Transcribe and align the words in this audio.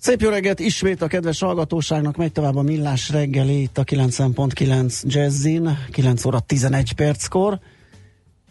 Szép 0.00 0.20
jó 0.20 0.28
reggelt 0.28 0.60
ismét 0.60 1.02
a 1.02 1.06
kedves 1.06 1.40
hallgatóságnak, 1.40 2.16
megy 2.16 2.32
tovább 2.32 2.56
a 2.56 2.62
millás 2.62 3.10
reggeli 3.10 3.60
itt 3.60 3.78
a 3.78 3.84
90.9 3.84 5.02
Jazzin, 5.02 5.78
9 5.90 6.24
óra 6.24 6.40
11 6.40 6.92
perckor. 6.92 7.58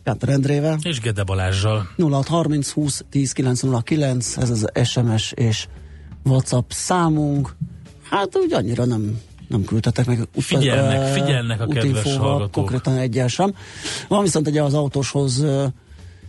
Kántor 0.04 0.30
Endrével. 0.30 0.78
És 0.82 1.00
Gede 1.00 1.24
Balázsjal. 1.24 1.88
0630 1.98 2.72
20 2.72 3.04
10 3.10 3.32
909, 3.32 4.38
ez 4.38 4.50
az 4.50 4.72
SMS 4.84 5.32
és 5.32 5.68
WhatsApp 6.24 6.70
számunk. 6.70 7.56
Hát 8.10 8.38
úgy 8.38 8.54
annyira 8.54 8.86
nem 8.86 9.20
nem 9.48 9.64
küldtetek 9.64 10.06
meg 10.06 10.20
utal, 10.20 10.42
figyelnek, 10.42 11.14
figyelnek 11.14 11.62
a 11.62 11.68
kedves 11.68 12.16
hallgatók. 12.16 12.52
Konkrétan 12.52 12.98
egyel 12.98 13.28
sem. 13.28 13.56
Van 14.08 14.24
viszont 14.24 14.48
egy 14.48 14.58
az 14.58 14.74
autóshoz 14.74 15.46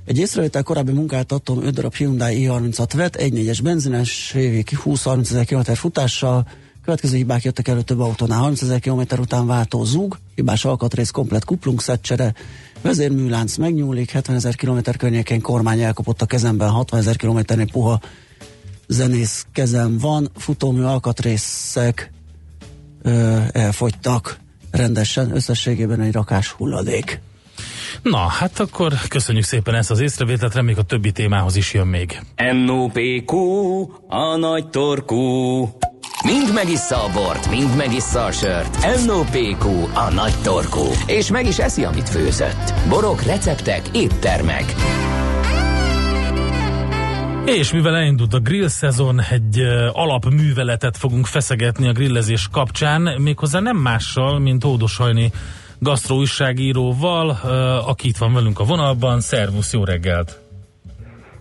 egy 0.08 0.18
észrevétel 0.18 0.62
korábbi 0.62 0.92
munkát 0.92 1.32
adtam 1.32 1.62
5 1.62 1.74
darab 1.74 1.94
Hyundai 1.94 2.46
i30-at 2.48 2.90
vett, 2.94 3.16
1.4-es 3.16 3.58
benzines, 3.62 4.32
évi 4.34 4.64
20-30 4.84 5.20
ezer 5.20 5.44
km 5.44 5.72
futással, 5.72 6.46
Következő 6.82 7.16
hibák 7.16 7.42
jöttek 7.44 7.68
elő 7.68 7.82
több 7.82 8.00
autónál. 8.00 8.38
30 8.38 8.62
ezer 8.62 8.80
km 8.80 9.00
után 9.18 9.46
váltó 9.46 9.84
zúg, 9.84 10.18
hibás 10.34 10.64
alkatrész, 10.64 11.10
komplet 11.10 11.44
kuplungszetcsere, 11.44 12.34
vezérműlánc 12.80 13.56
megnyúlik, 13.56 14.10
70 14.10 14.36
ezer 14.36 14.54
km 14.54 14.78
környékén 14.98 15.40
kormány 15.40 15.80
elkapott 15.80 16.22
a 16.22 16.26
kezemben, 16.26 16.68
60 16.70 17.00
ezer 17.00 17.16
kilométernél 17.16 17.70
puha 17.70 18.00
zenész 18.86 19.46
kezem 19.52 19.98
van, 19.98 20.28
futómű 20.36 20.82
alkatrészek 20.82 22.12
ö, 23.02 23.38
elfogytak 23.52 24.40
rendesen, 24.70 25.34
összességében 25.34 26.00
egy 26.00 26.12
rakás 26.12 26.50
hulladék. 26.50 27.20
Na, 28.02 28.26
hát 28.28 28.60
akkor 28.60 28.92
köszönjük 29.08 29.44
szépen 29.44 29.74
ezt 29.74 29.90
az 29.90 30.00
észrevételt, 30.00 30.54
reméljük 30.54 30.78
a 30.78 30.82
többi 30.82 31.12
témához 31.12 31.56
is 31.56 31.74
jön 31.74 31.86
még. 31.86 32.20
NOPQ, 32.64 33.36
a 34.08 34.36
nagy 34.36 34.68
torkú. 34.68 35.60
Mind 36.24 36.54
megissza 36.54 37.04
a 37.04 37.12
bort, 37.12 37.50
mind 37.50 37.76
megissza 37.76 38.24
a 38.24 38.30
sört. 38.30 39.04
NOPQ, 39.06 39.68
a 39.94 40.12
nagy 40.14 40.34
torkú. 40.42 40.84
És 41.06 41.30
meg 41.30 41.46
is 41.46 41.58
eszi, 41.58 41.84
amit 41.84 42.08
főzött. 42.08 42.74
Borok, 42.88 43.22
receptek, 43.22 43.82
éttermek. 43.92 44.74
És 47.44 47.72
mivel 47.72 47.96
elindult 47.96 48.34
a 48.34 48.38
grill 48.38 48.68
szezon, 48.68 49.20
egy 49.30 49.58
alapműveletet 49.92 50.96
fogunk 50.96 51.26
feszegetni 51.26 51.88
a 51.88 51.92
grillezés 51.92 52.48
kapcsán, 52.52 53.20
méghozzá 53.20 53.60
nem 53.60 53.76
mással, 53.76 54.38
mint 54.38 54.64
Ódosajni 55.78 55.90
gasztroújságíróval, 55.90 57.30
aki 57.86 58.08
itt 58.08 58.16
van 58.16 58.32
velünk 58.32 58.58
a 58.58 58.64
vonalban. 58.64 59.20
Szervusz, 59.20 59.72
jó 59.72 59.84
reggelt! 59.84 60.38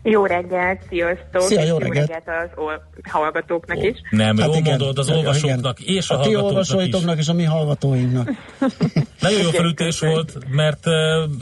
Jó 0.03 0.25
reggelt, 0.25 0.79
sziasztok! 0.89 1.41
Szia, 1.41 1.61
jó, 1.61 1.67
jó 1.67 1.77
reggelt. 1.77 2.07
reggelt 2.07 2.52
az 2.53 2.63
ol- 2.63 2.81
hallgatóknak 3.09 3.83
is. 3.83 3.97
Nem, 4.09 4.38
hát 4.38 4.47
jól 4.47 4.55
igen, 4.55 4.77
mondod 4.77 4.97
az 4.97 5.09
olvasóknak 5.09 5.79
igen. 5.79 5.95
és 5.95 6.09
a, 6.09 6.19
a 6.19 6.23
ti 6.23 6.35
olvasóitoknak 6.35 7.16
is. 7.16 7.21
és 7.21 7.27
a 7.27 7.33
mi 7.33 7.44
hallgatóinknak. 7.44 8.29
Nagyon 9.21 9.41
jó 9.41 9.49
felütés 9.49 9.99
volt, 9.99 10.38
mert 10.49 10.85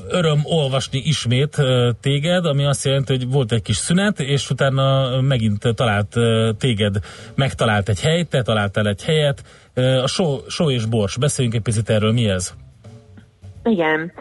öröm 0.08 0.40
olvasni 0.44 1.02
ismét 1.04 1.58
téged, 2.02 2.46
ami 2.46 2.66
azt 2.66 2.86
jelenti, 2.86 3.14
hogy 3.16 3.30
volt 3.30 3.52
egy 3.52 3.62
kis 3.62 3.78
szünet, 3.78 4.20
és 4.20 4.50
utána 4.50 5.22
megint 5.22 5.76
talált 5.76 6.16
téged, 6.58 6.96
megtalált 7.36 7.90
egy 7.90 8.02
helyt, 8.02 8.30
te 8.30 8.42
találtál 8.42 8.88
egy 8.88 9.04
helyet. 9.04 9.44
A 10.04 10.08
só, 10.08 10.40
só 10.48 10.72
és 10.72 10.86
bors, 10.86 11.18
beszéljünk 11.18 11.56
egy 11.56 11.64
picit 11.64 11.90
erről, 11.90 12.12
mi 12.12 12.30
ez? 12.30 12.54
Igen. 13.66 14.12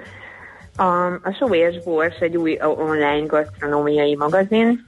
A, 0.76 1.06
a 1.06 1.34
Só 1.38 1.54
és 1.54 1.82
Bors 1.84 2.18
egy 2.18 2.36
új 2.36 2.58
online 2.60 3.26
gasztronómiai 3.26 4.16
magazin. 4.16 4.84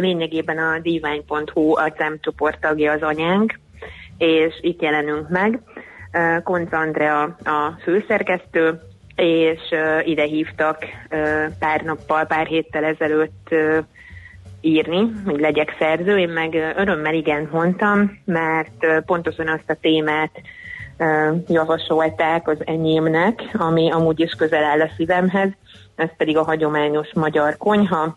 Lényegében 0.00 0.58
a 0.58 0.78
divány.hu 0.78 1.76
a 1.76 1.92
csoport 2.20 2.60
tagja 2.60 2.92
az 2.92 3.02
anyánk, 3.02 3.58
és 4.18 4.58
itt 4.60 4.82
jelenünk 4.82 5.28
meg. 5.28 5.60
Konc 6.42 6.72
Andrea 6.72 7.22
a 7.44 7.78
főszerkesztő, 7.82 8.80
és 9.16 9.60
ide 10.04 10.22
hívtak 10.22 10.84
pár 11.58 11.82
nappal, 11.82 12.24
pár 12.24 12.46
héttel 12.46 12.84
ezelőtt 12.84 13.54
írni, 14.60 15.10
hogy 15.24 15.40
legyek 15.40 15.76
szerző. 15.78 16.18
Én 16.18 16.28
meg 16.28 16.74
örömmel 16.76 17.14
igen 17.14 17.48
mondtam, 17.52 18.18
mert 18.24 19.04
pontosan 19.06 19.48
azt 19.48 19.70
a 19.70 19.76
témát 19.80 20.40
javasolták 21.48 22.48
az 22.48 22.58
enyémnek, 22.64 23.42
ami 23.52 23.90
amúgy 23.90 24.20
is 24.20 24.32
közel 24.32 24.64
áll 24.64 24.80
a 24.80 24.90
szívemhez, 24.96 25.50
ez 25.96 26.08
pedig 26.16 26.36
a 26.36 26.44
hagyományos 26.44 27.08
magyar 27.14 27.56
konyha, 27.56 28.16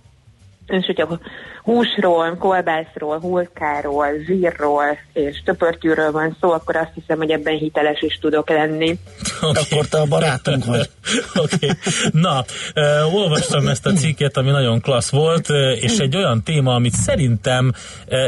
és 0.68 0.86
hogyha 0.86 1.20
húsról, 1.64 2.36
kolbászról, 2.40 3.20
hulkáról, 3.20 4.08
zsírról 4.26 4.98
és 5.14 5.42
töpörtyűről 5.46 6.12
van 6.12 6.38
szó, 6.42 6.52
akkor 6.52 6.76
azt 6.76 6.92
hiszem, 6.94 7.18
hogy 7.18 7.32
ebben 7.32 7.58
hiteles 7.58 8.02
is 8.02 8.18
tudok 8.22 8.50
lenni. 8.50 8.98
Okay. 9.42 9.64
Akkor 9.70 9.86
te 9.86 10.00
a 10.00 10.06
barátunk 10.06 10.66
vagy. 10.66 10.90
Oké. 11.44 11.56
Okay. 11.56 11.70
Na, 12.12 12.46
uh, 12.76 13.16
olvastam 13.16 13.68
ezt 13.68 13.86
a 13.86 13.92
cikket, 13.92 14.38
ami 14.38 14.50
nagyon 14.50 14.82
klassz 14.82 15.12
volt, 15.12 15.50
és 15.82 15.98
egy 15.98 16.16
olyan 16.16 16.44
téma, 16.44 16.74
amit 16.74 16.94
szerintem 16.94 17.72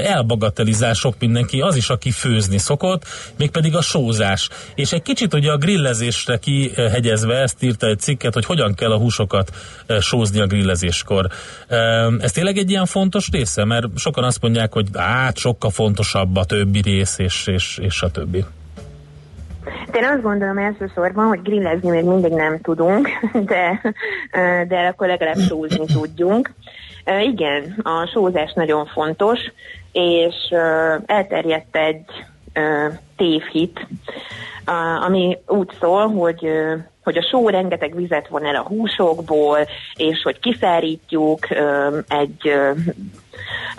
elbagatelizál 0.04 0.94
sok 0.94 1.16
mindenki, 1.20 1.62
az 1.62 1.76
is, 1.76 1.90
aki 1.90 2.12
főzni 2.12 2.58
szokott, 2.58 3.04
mégpedig 3.38 3.76
a 3.76 3.82
sózás. 3.82 4.50
És 4.76 4.92
egy 4.92 5.02
kicsit 5.02 5.34
ugye 5.34 5.52
a 5.52 5.58
grillezésre 5.58 6.38
kihegyezve 6.38 7.36
ezt 7.36 7.64
írta 7.64 7.88
egy 7.88 8.00
cikket, 8.00 8.34
hogy 8.34 8.46
hogyan 8.46 8.74
kell 8.74 8.92
a 8.92 8.98
húsokat 8.98 9.52
sózni 10.00 10.40
a 10.40 10.48
grillezéskor. 10.48 11.28
Ez 12.20 12.32
tényleg 12.32 12.58
egy 12.58 12.70
ilyen 12.70 12.86
fontos 12.86 13.23
része? 13.32 13.66
Mert 13.66 13.98
sokan 13.98 14.24
azt 14.24 14.42
mondják, 14.42 14.74
hogy 14.74 14.88
hát 14.94 15.38
sokkal 15.38 15.70
fontosabb 15.70 16.36
a 16.36 16.46
többi 16.46 16.82
rész, 16.82 17.18
és, 17.18 17.48
és, 17.48 17.78
és 17.78 18.02
a 18.02 18.12
többi. 18.12 18.46
Én 19.94 20.04
azt 20.04 20.22
gondolom 20.22 20.58
elsősorban, 20.58 21.28
hogy 21.28 21.42
grillezni 21.42 21.90
még 21.90 22.04
mindig 22.04 22.32
nem 22.32 22.60
tudunk, 22.62 23.10
de, 23.52 23.82
de 24.68 24.78
akkor 24.78 25.08
legalább 25.08 25.40
sózni 25.40 25.86
tudjunk. 25.86 26.54
Igen, 27.22 27.76
a 27.84 28.10
sózás 28.14 28.54
nagyon 28.54 28.86
fontos, 28.86 29.40
és 29.92 30.36
elterjedt 31.06 31.76
egy 31.76 32.06
tévhit, 33.16 33.88
ami 35.06 35.38
úgy 35.48 35.70
szól, 35.80 36.08
hogy 36.08 36.48
hogy 37.04 37.18
a 37.18 37.28
só 37.30 37.50
rengeteg 37.50 37.96
vizet 37.96 38.28
von 38.28 38.46
el 38.46 38.56
a 38.56 38.68
húsokból, 38.68 39.60
és 39.96 40.22
hogy 40.24 40.40
kiszárítjuk 40.40 41.48
egy 42.08 42.54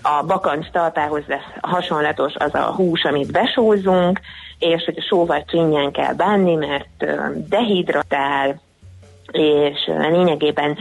a 0.03 0.25
bakancs 0.27 0.67
talpához 0.71 1.23
lesz 1.27 1.51
hasonlatos 1.61 2.35
az 2.35 2.55
a 2.55 2.75
hús, 2.75 3.05
amit 3.05 3.33
besózunk, 3.33 4.21
és 4.59 4.85
hogy 4.85 4.99
a 4.99 5.07
sóval 5.09 5.45
csinyán 5.45 5.93
kell 5.93 6.13
bánni, 6.15 6.55
mert 6.55 7.05
dehidratál, 7.49 8.61
és 9.33 9.91
lényegében 10.11 10.79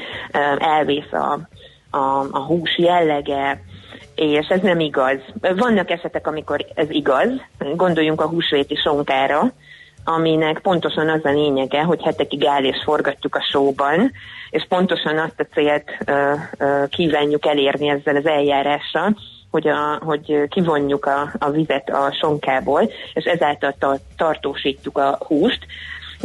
elvész 0.58 1.12
a, 1.12 1.40
a, 1.98 2.26
a 2.32 2.40
hús 2.40 2.78
jellege, 2.78 3.62
és 4.16 4.48
ez 4.48 4.62
nem 4.62 4.80
igaz. 4.80 5.20
Vannak 5.42 5.90
esetek, 5.90 6.28
amikor 6.28 6.66
ez 6.76 6.90
igaz, 6.90 7.30
gondoljunk 7.76 8.22
a 8.22 8.28
húsvéti 8.28 8.76
sonkára, 8.76 9.52
aminek 10.04 10.60
pontosan 10.60 11.10
az 11.10 11.26
a 11.26 11.32
lényege, 11.32 11.84
hogy 11.84 12.02
hetekig 12.02 12.46
áll 12.46 12.64
és 12.64 12.82
forgatjuk 12.84 13.36
a 13.36 13.46
sóban, 13.52 14.12
és 14.50 14.66
pontosan 14.70 15.18
azt 15.18 15.40
a 15.40 15.48
célt 15.54 15.98
ö, 16.06 16.34
ö, 16.58 16.84
kívánjuk 16.90 17.46
elérni 17.46 17.90
ezzel 17.90 18.16
az 18.16 18.26
eljárással, 18.26 19.16
hogy, 19.52 19.68
a, 19.68 20.00
hogy 20.06 20.48
kivonjuk 20.50 21.06
a, 21.06 21.32
a 21.40 21.50
vizet 21.50 21.90
a 21.90 22.16
sonkából, 22.22 22.92
és 23.14 23.24
ezáltal 23.24 23.76
ta, 23.80 23.98
tartósítjuk 24.18 24.98
a 24.98 25.18
húst. 25.28 25.66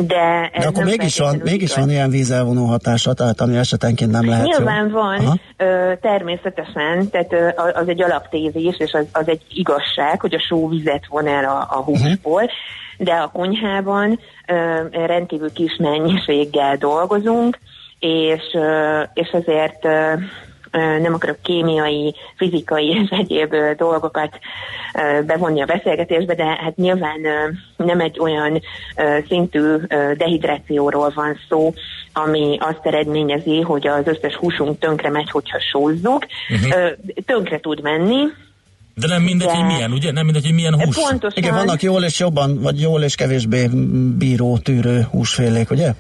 De, 0.06 0.50
ez 0.52 0.62
De 0.62 0.68
akkor 0.68 0.84
mégis 0.84 1.18
van, 1.18 1.40
mégis 1.44 1.74
van 1.74 1.90
ilyen 1.90 2.10
vízelvonó 2.10 2.64
hatása, 2.64 3.12
tehát 3.14 3.40
ami 3.40 3.56
esetenként 3.56 4.10
nem 4.10 4.28
lehet 4.28 4.44
Nyilván 4.44 4.86
jó. 4.86 4.92
van, 4.92 5.40
ö, 5.56 5.92
természetesen, 6.00 7.10
tehát 7.10 7.32
ö, 7.32 7.48
az 7.74 7.88
egy 7.88 8.02
alaptézés, 8.02 8.76
és 8.78 8.92
az, 8.92 9.06
az 9.12 9.28
egy 9.28 9.42
igazság, 9.48 10.20
hogy 10.20 10.34
a 10.34 10.40
só 10.48 10.68
vizet 10.68 11.06
von 11.08 11.26
el 11.26 11.44
a, 11.44 11.66
a 11.70 11.82
húsból, 11.82 12.42
uh-huh 12.42 12.50
de 12.98 13.12
a 13.12 13.30
konyhában 13.30 14.20
rendkívül 14.90 15.52
kis 15.52 15.76
mennyiséggel 15.76 16.76
dolgozunk, 16.76 17.58
és, 17.98 18.42
és 19.14 19.28
ezért 19.28 19.86
nem 20.72 21.14
akarok 21.14 21.42
kémiai, 21.42 22.14
fizikai 22.36 22.88
és 22.88 23.08
egyéb 23.10 23.54
dolgokat 23.76 24.38
bevonni 25.26 25.62
a 25.62 25.66
beszélgetésbe, 25.66 26.34
de 26.34 26.44
hát 26.44 26.76
nyilván 26.76 27.20
nem 27.76 28.00
egy 28.00 28.18
olyan 28.20 28.62
szintű 29.28 29.74
dehidrációról 30.16 31.12
van 31.14 31.38
szó, 31.48 31.74
ami 32.12 32.56
azt 32.60 32.80
eredményezi, 32.82 33.60
hogy 33.60 33.86
az 33.86 34.06
összes 34.06 34.34
húsunk 34.34 34.78
tönkre 34.78 35.10
megy, 35.10 35.30
hogyha 35.30 35.58
sózzuk. 35.72 36.26
Uh-huh. 36.48 36.90
Tönkre 37.26 37.60
tud 37.60 37.82
menni, 37.82 38.24
de 38.94 39.06
nem 39.06 39.22
mindegy, 39.22 39.48
de... 39.48 39.54
hogy 39.54 39.64
milyen, 39.64 39.92
ugye? 39.92 40.12
Nem 40.12 40.24
mindegy, 40.24 40.44
hogy 40.44 40.54
milyen 40.54 40.80
hús. 40.80 40.96
Pontosan. 40.96 41.42
Igen, 41.42 41.54
vannak 41.54 41.82
jól 41.82 42.04
és 42.04 42.18
jobban, 42.18 42.60
vagy 42.62 42.80
jól 42.80 43.02
és 43.02 43.14
kevésbé 43.14 43.68
bíró, 44.18 44.58
tűrő 44.58 45.06
húsfélék, 45.10 45.70
ugye? 45.70 45.92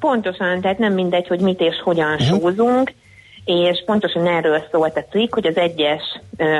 Pontosan, 0.00 0.60
tehát 0.60 0.78
nem 0.78 0.92
mindegy, 0.92 1.28
hogy 1.28 1.40
mit 1.40 1.60
és 1.60 1.74
hogyan 1.84 2.12
uh-huh. 2.12 2.28
sózunk, 2.28 2.92
és 3.44 3.82
pontosan 3.86 4.26
erről 4.26 4.62
szólt 4.70 4.96
a 4.96 5.04
cikk, 5.10 5.34
hogy 5.34 5.46
az 5.46 5.56
egyes 5.56 6.02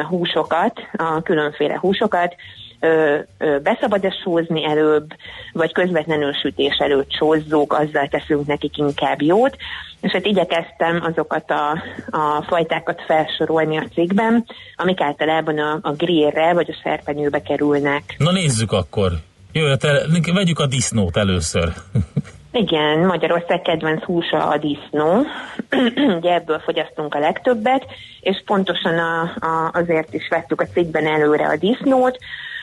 húsokat, 0.09 0.81
a 0.93 1.23
különféle 1.23 1.79
húsokat 1.79 2.35
ö, 2.81 3.19
ö, 3.39 3.59
beszabad-e 3.59 4.17
sózni 4.25 4.65
előbb, 4.65 5.15
vagy 5.53 5.73
közvetlenül 5.73 6.33
sütés 6.33 6.77
előtt 6.79 7.13
sózzuk, 7.13 7.73
azzal 7.73 8.09
teszünk 8.09 8.47
nekik 8.47 8.77
inkább 8.77 9.23
jót. 9.23 9.57
És 10.01 10.13
hát 10.13 10.27
igyekeztem 10.27 11.01
azokat 11.03 11.51
a, 11.51 11.71
a 12.11 12.43
fajtákat 12.43 13.03
felsorolni 13.07 13.77
a 13.77 13.89
cikkben, 13.95 14.45
amik 14.77 15.01
általában 15.01 15.59
a, 15.59 15.79
a 15.83 15.93
grillre 15.93 16.53
vagy 16.53 16.71
a 16.71 16.81
serpenyőbe 16.83 17.43
kerülnek. 17.43 18.15
Na 18.19 18.33
nézzük 18.33 18.73
akkor. 18.73 19.13
Jöjjön, 19.53 19.79
el, 19.81 20.07
vegyük 20.35 20.59
a 20.59 20.67
disznót 20.67 21.17
először. 21.17 21.73
Igen, 22.53 22.99
Magyarország 22.99 23.63
kedvenc 23.63 24.05
húsa 24.05 24.49
a 24.49 24.59
disznó. 24.59 25.25
Ugye 26.19 26.35
ebből 26.35 26.59
fogyasztunk 26.59 27.15
a 27.15 27.19
legtöbbet, 27.19 27.87
és 28.21 28.43
pontosan 28.47 28.99
a, 28.99 29.21
a, 29.21 29.71
azért 29.73 30.15
is 30.15 30.29
vettük 30.29 30.61
a 30.61 30.67
cikkben 30.67 31.07
előre 31.07 31.47
a 31.47 31.57
disznót, 31.57 32.19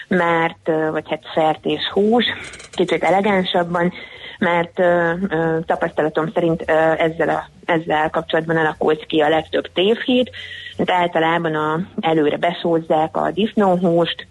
mert, 0.07 0.71
vagy 0.91 1.09
hát 1.09 1.24
szert 1.33 1.65
és 1.65 1.89
hús, 1.94 2.25
kicsit 2.71 3.03
elegánsabban, 3.03 3.94
mert 4.39 4.80
ö, 4.80 5.13
ö, 5.30 5.59
tapasztalatom 5.65 6.31
szerint 6.33 6.63
ö, 6.68 6.74
ezzel, 6.97 7.30
a, 7.30 7.50
ezzel 7.65 8.09
kapcsolatban 8.09 8.57
alakult 8.57 9.06
ki 9.06 9.19
a 9.19 9.30
legtöbb 9.30 9.74
tévhit, 9.74 10.31
mert 10.77 10.91
általában 10.91 11.56
a, 11.56 11.80
előre 12.00 12.38
besózzák 12.38 13.18
a 13.18 13.31
disznóhúst, 13.31 14.27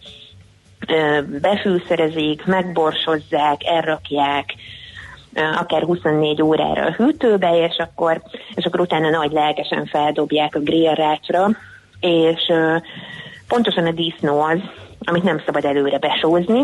ö, 0.87 1.21
befűszerezik, 1.41 2.45
megborsozzák, 2.47 3.65
elrakják, 3.65 4.55
akár 5.35 5.83
24 5.83 6.43
órára 6.43 6.87
a 6.87 6.93
hűtőbe, 6.93 7.67
és 7.67 7.77
akkor, 7.77 8.23
és 8.55 8.65
akkor 8.65 8.81
utána 8.81 9.11
nagy 9.11 9.33
lelkesen 9.33 9.87
feldobják 9.87 10.55
a 10.55 10.61
grillrácsra, 10.61 11.49
és 12.01 12.53
pontosan 13.49 13.87
a 13.87 13.91
disznó 13.91 14.41
az, 14.41 14.59
amit 15.01 15.23
nem 15.23 15.43
szabad 15.47 15.65
előre 15.65 15.99
besózni, 15.99 16.63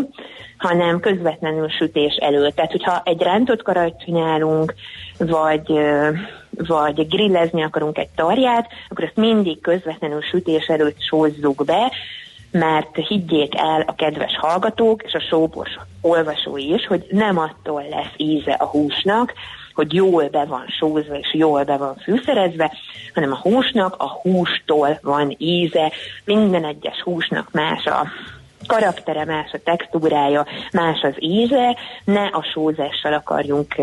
hanem 0.57 0.99
közvetlenül 0.99 1.69
sütés 1.69 2.15
előtt. 2.15 2.55
Tehát, 2.55 2.71
hogyha 2.71 3.01
egy 3.03 3.21
rántott 3.21 3.61
karajt 3.61 4.03
csinálunk, 4.03 4.73
vagy, 5.17 5.71
vagy 6.51 7.07
grillezni 7.07 7.63
akarunk 7.63 7.97
egy 7.97 8.09
tarját, 8.15 8.67
akkor 8.89 9.03
ezt 9.03 9.15
mindig 9.15 9.61
közvetlenül 9.61 10.21
sütés 10.21 10.65
előtt 10.65 11.01
sózzuk 11.01 11.65
be, 11.65 11.91
mert 12.59 12.95
higgyék 13.07 13.57
el 13.57 13.83
a 13.87 13.95
kedves 13.95 14.37
hallgatók 14.37 15.03
és 15.03 15.13
a 15.13 15.19
sóbors 15.29 15.79
olvasói 16.01 16.73
is, 16.73 16.87
hogy 16.87 17.05
nem 17.09 17.37
attól 17.37 17.85
lesz 17.89 18.13
íze 18.17 18.51
a 18.51 18.65
húsnak, 18.65 19.33
hogy 19.73 19.93
jól 19.93 20.27
be 20.27 20.45
van 20.45 20.65
sózva 20.67 21.17
és 21.17 21.33
jól 21.33 21.63
be 21.63 21.77
van 21.77 21.95
fűszerezve, 21.95 22.71
hanem 23.13 23.31
a 23.31 23.39
húsnak 23.41 23.95
a 23.97 24.09
hústól 24.21 24.99
van 25.01 25.35
íze, 25.37 25.91
minden 26.25 26.65
egyes 26.65 27.01
húsnak 27.01 27.51
más 27.51 27.85
a 27.85 28.07
karaktere, 28.67 29.25
más 29.25 29.51
a 29.51 29.59
textúrája, 29.63 30.45
más 30.71 31.01
az 31.01 31.15
íze, 31.19 31.77
ne 32.05 32.23
a 32.23 32.43
sózással 32.53 33.13
akarjunk 33.13 33.75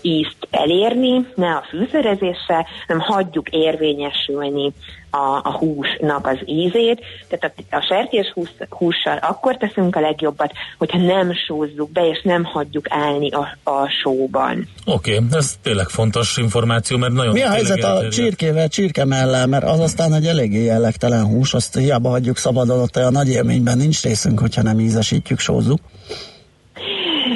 ízt 0.00 0.48
elérni, 0.50 1.26
ne 1.34 1.50
a 1.50 1.64
fűszerezéssel, 1.68 2.66
hanem 2.86 3.02
hagyjuk 3.02 3.48
érvényesülni 3.48 4.72
a, 5.14 5.40
a 5.42 5.56
húsnak 5.58 6.26
az 6.26 6.38
ízét. 6.44 7.00
Tehát 7.28 7.54
a, 7.70 7.76
a 7.76 7.84
sertés 7.88 8.32
hús, 8.34 8.48
hússal 8.68 9.16
akkor 9.16 9.56
teszünk 9.56 9.96
a 9.96 10.00
legjobbat, 10.00 10.52
hogyha 10.78 10.98
nem 10.98 11.32
sózzuk 11.46 11.90
be, 11.90 12.08
és 12.08 12.20
nem 12.22 12.44
hagyjuk 12.44 12.86
állni 12.88 13.30
a, 13.30 13.70
a 13.70 13.88
sóban. 14.02 14.68
Oké, 14.84 15.16
okay, 15.16 15.26
ez 15.32 15.54
tényleg 15.62 15.88
fontos 15.88 16.36
információ, 16.36 16.96
mert 16.96 17.12
nagyon... 17.12 17.32
Mi 17.32 17.42
a 17.42 17.50
helyzet 17.50 17.84
a 17.84 18.08
csirkével, 18.08 18.68
csirkemellel, 18.68 19.46
mert 19.46 19.64
az 19.64 19.80
aztán 19.80 20.12
egy 20.14 20.26
eléggé 20.26 20.64
jellegtelen 20.64 21.24
hús, 21.24 21.54
azt 21.54 21.78
hiába 21.78 22.08
hagyjuk 22.08 22.36
szabadon, 22.36 22.80
ott 22.80 22.96
a 22.96 23.10
nagy 23.10 23.28
élményben 23.28 23.78
nincs 23.78 24.02
részünk, 24.02 24.40
hogyha 24.40 24.62
nem 24.62 24.78
ízesítjük, 24.78 25.38
sózzuk. 25.38 25.80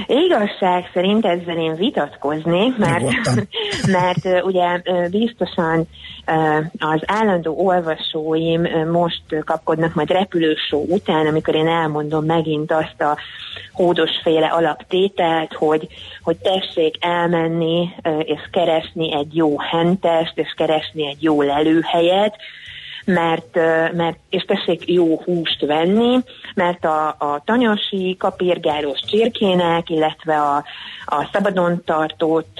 Igazság 0.06 0.90
szerint 0.92 1.24
ezzel 1.24 1.56
én 1.56 1.74
vitatkoznék, 1.74 2.76
mert, 2.76 3.04
mert 3.98 4.44
ugye 4.44 4.82
biztosan 5.10 5.86
az 6.78 7.00
állandó 7.06 7.66
olvasóim 7.66 8.88
most 8.90 9.22
kapkodnak 9.44 9.94
majd 9.94 10.10
repülősó 10.10 10.84
után, 10.88 11.26
amikor 11.26 11.54
én 11.54 11.68
elmondom 11.68 12.24
megint 12.24 12.72
azt 12.72 13.00
a 13.00 13.18
hódosféle 13.72 14.46
alaptételt, 14.46 15.52
hogy, 15.52 15.88
hogy 16.22 16.36
tessék 16.36 17.04
elmenni 17.04 17.88
és 18.22 18.40
keresni 18.50 19.14
egy 19.14 19.36
jó 19.36 19.58
hentest, 19.58 20.32
és 20.34 20.54
keresni 20.56 21.06
egy 21.08 21.22
jó 21.22 21.42
lelőhelyet, 21.42 22.36
mert, 23.08 23.54
mert 23.92 24.18
és 24.30 24.42
tessék 24.42 24.88
jó 24.88 25.20
húst 25.24 25.66
venni, 25.66 26.18
mert 26.54 26.84
a, 26.84 27.06
a 27.08 27.42
tanyasi 27.44 28.16
kapirgáros 28.18 29.00
csirkének, 29.06 29.90
illetve 29.90 30.40
a, 30.40 30.64
a 31.04 31.28
szabadon 31.32 31.82
tartott, 31.84 32.58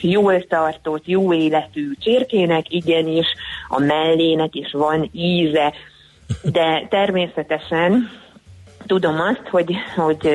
jól 0.00 0.46
tartott, 0.46 1.06
jó 1.06 1.32
életű 1.32 1.92
csirkének 1.98 2.72
igenis 2.72 3.26
a 3.68 3.78
mellének 3.80 4.54
is 4.54 4.72
van 4.72 5.10
íze, 5.12 5.72
de 6.42 6.86
természetesen 6.90 8.10
tudom 8.86 9.20
azt, 9.20 9.48
hogy, 9.50 9.74
hogy 9.96 10.28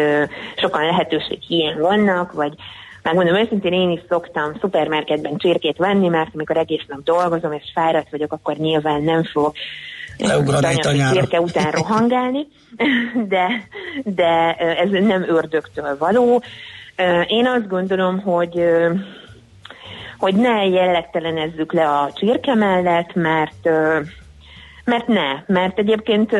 sokan 0.55 0.85
lehetőség 0.85 1.39
ilyen 1.47 1.79
vannak, 1.79 2.31
vagy 2.31 2.53
Megmondom 3.05 3.35
őszintén, 3.35 3.73
én 3.73 3.89
is 3.89 3.99
szoktam 4.09 4.53
szupermarketben 4.59 5.37
csirkét 5.37 5.77
venni, 5.77 6.07
mert 6.07 6.29
amikor 6.33 6.57
egész 6.57 6.83
nap 6.87 7.03
dolgozom 7.03 7.51
és 7.51 7.71
fáradt 7.73 8.09
vagyok, 8.09 8.33
akkor 8.33 8.55
nyilván 8.55 9.01
nem 9.01 9.23
fog 9.23 9.53
csirke 11.11 11.39
után 11.39 11.71
rohangálni, 11.81 12.47
de, 13.27 13.47
de 14.03 14.53
ez 14.53 14.89
nem 14.89 15.25
ördögtől 15.27 15.97
való. 15.97 16.43
Én 17.27 17.47
azt 17.47 17.67
gondolom, 17.67 18.19
hogy 18.19 18.63
hogy 20.17 20.35
ne 20.35 20.65
jellegtelenezzük 20.65 21.73
le 21.73 21.89
a 21.89 22.11
csirke 22.13 22.55
mellett, 22.55 23.13
mert 23.13 23.69
mert 24.85 25.07
ne, 25.07 25.43
mert 25.47 25.79
egyébként, 25.79 26.31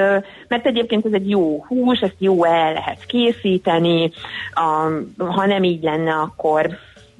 mert 0.47 0.65
egyébként 0.65 1.05
ez 1.05 1.13
egy 1.13 1.29
jó 1.29 1.63
hús, 1.67 1.99
ezt 1.99 2.15
jó 2.17 2.43
el 2.43 2.73
lehet 2.73 3.05
készíteni, 3.05 4.11
ha 5.17 5.45
nem 5.45 5.63
így 5.63 5.83
lenne, 5.83 6.11
akkor 6.11 6.77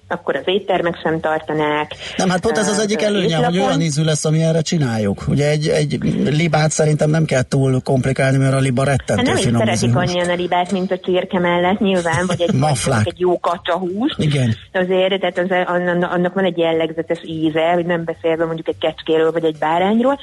akkor 0.08 0.36
az 0.36 0.44
éttermek 0.46 1.00
sem 1.04 1.20
tartanák. 1.20 1.92
Nem, 2.18 2.30
hát 2.30 2.40
pont 2.40 2.58
ez 2.58 2.68
az 2.68 2.80
egyik 2.80 3.02
előnye, 3.02 3.46
hogy 3.46 3.58
olyan 3.58 3.82
ízű 3.82 4.04
lesz, 4.04 4.26
ami 4.26 4.42
erre 4.44 4.62
csináljuk. 4.62 5.24
Ugye 5.28 5.50
egy, 5.50 5.68
egy 5.68 5.98
libát 6.26 6.72
szerintem 6.72 7.10
nem 7.10 7.26
kell 7.26 7.42
túl 7.42 7.82
komplikálni, 7.82 8.38
mert 8.38 8.54
a 8.54 8.60
liba 8.60 8.84
rettentő 8.84 9.16
hát 9.16 9.26
nem 9.26 9.54
is 9.54 9.58
szeretik 9.58 9.96
annyian 9.96 10.30
a 10.30 10.36
libát, 10.36 10.72
mint 10.72 10.92
a 10.92 11.00
csirke 11.00 11.40
mellett 11.40 11.80
nyilván, 11.80 12.26
vagy 12.28 12.42
egy, 12.42 12.60
vagy 12.60 13.02
egy 13.04 13.20
jó 13.20 13.40
hús. 13.66 14.14
Igen. 14.18 14.56
Azért, 14.74 15.20
tehát 15.20 15.38
az, 15.38 15.50
annak 16.10 16.34
van 16.34 16.44
egy 16.44 16.58
jellegzetes 16.58 17.20
íze, 17.24 17.72
hogy 17.74 17.86
nem 17.86 18.04
beszélve 18.04 18.46
mondjuk 18.46 18.68
egy 18.68 18.78
kecskéről, 18.80 19.32
vagy 19.32 19.44
egy 19.44 19.58
bárányról, 19.58 20.20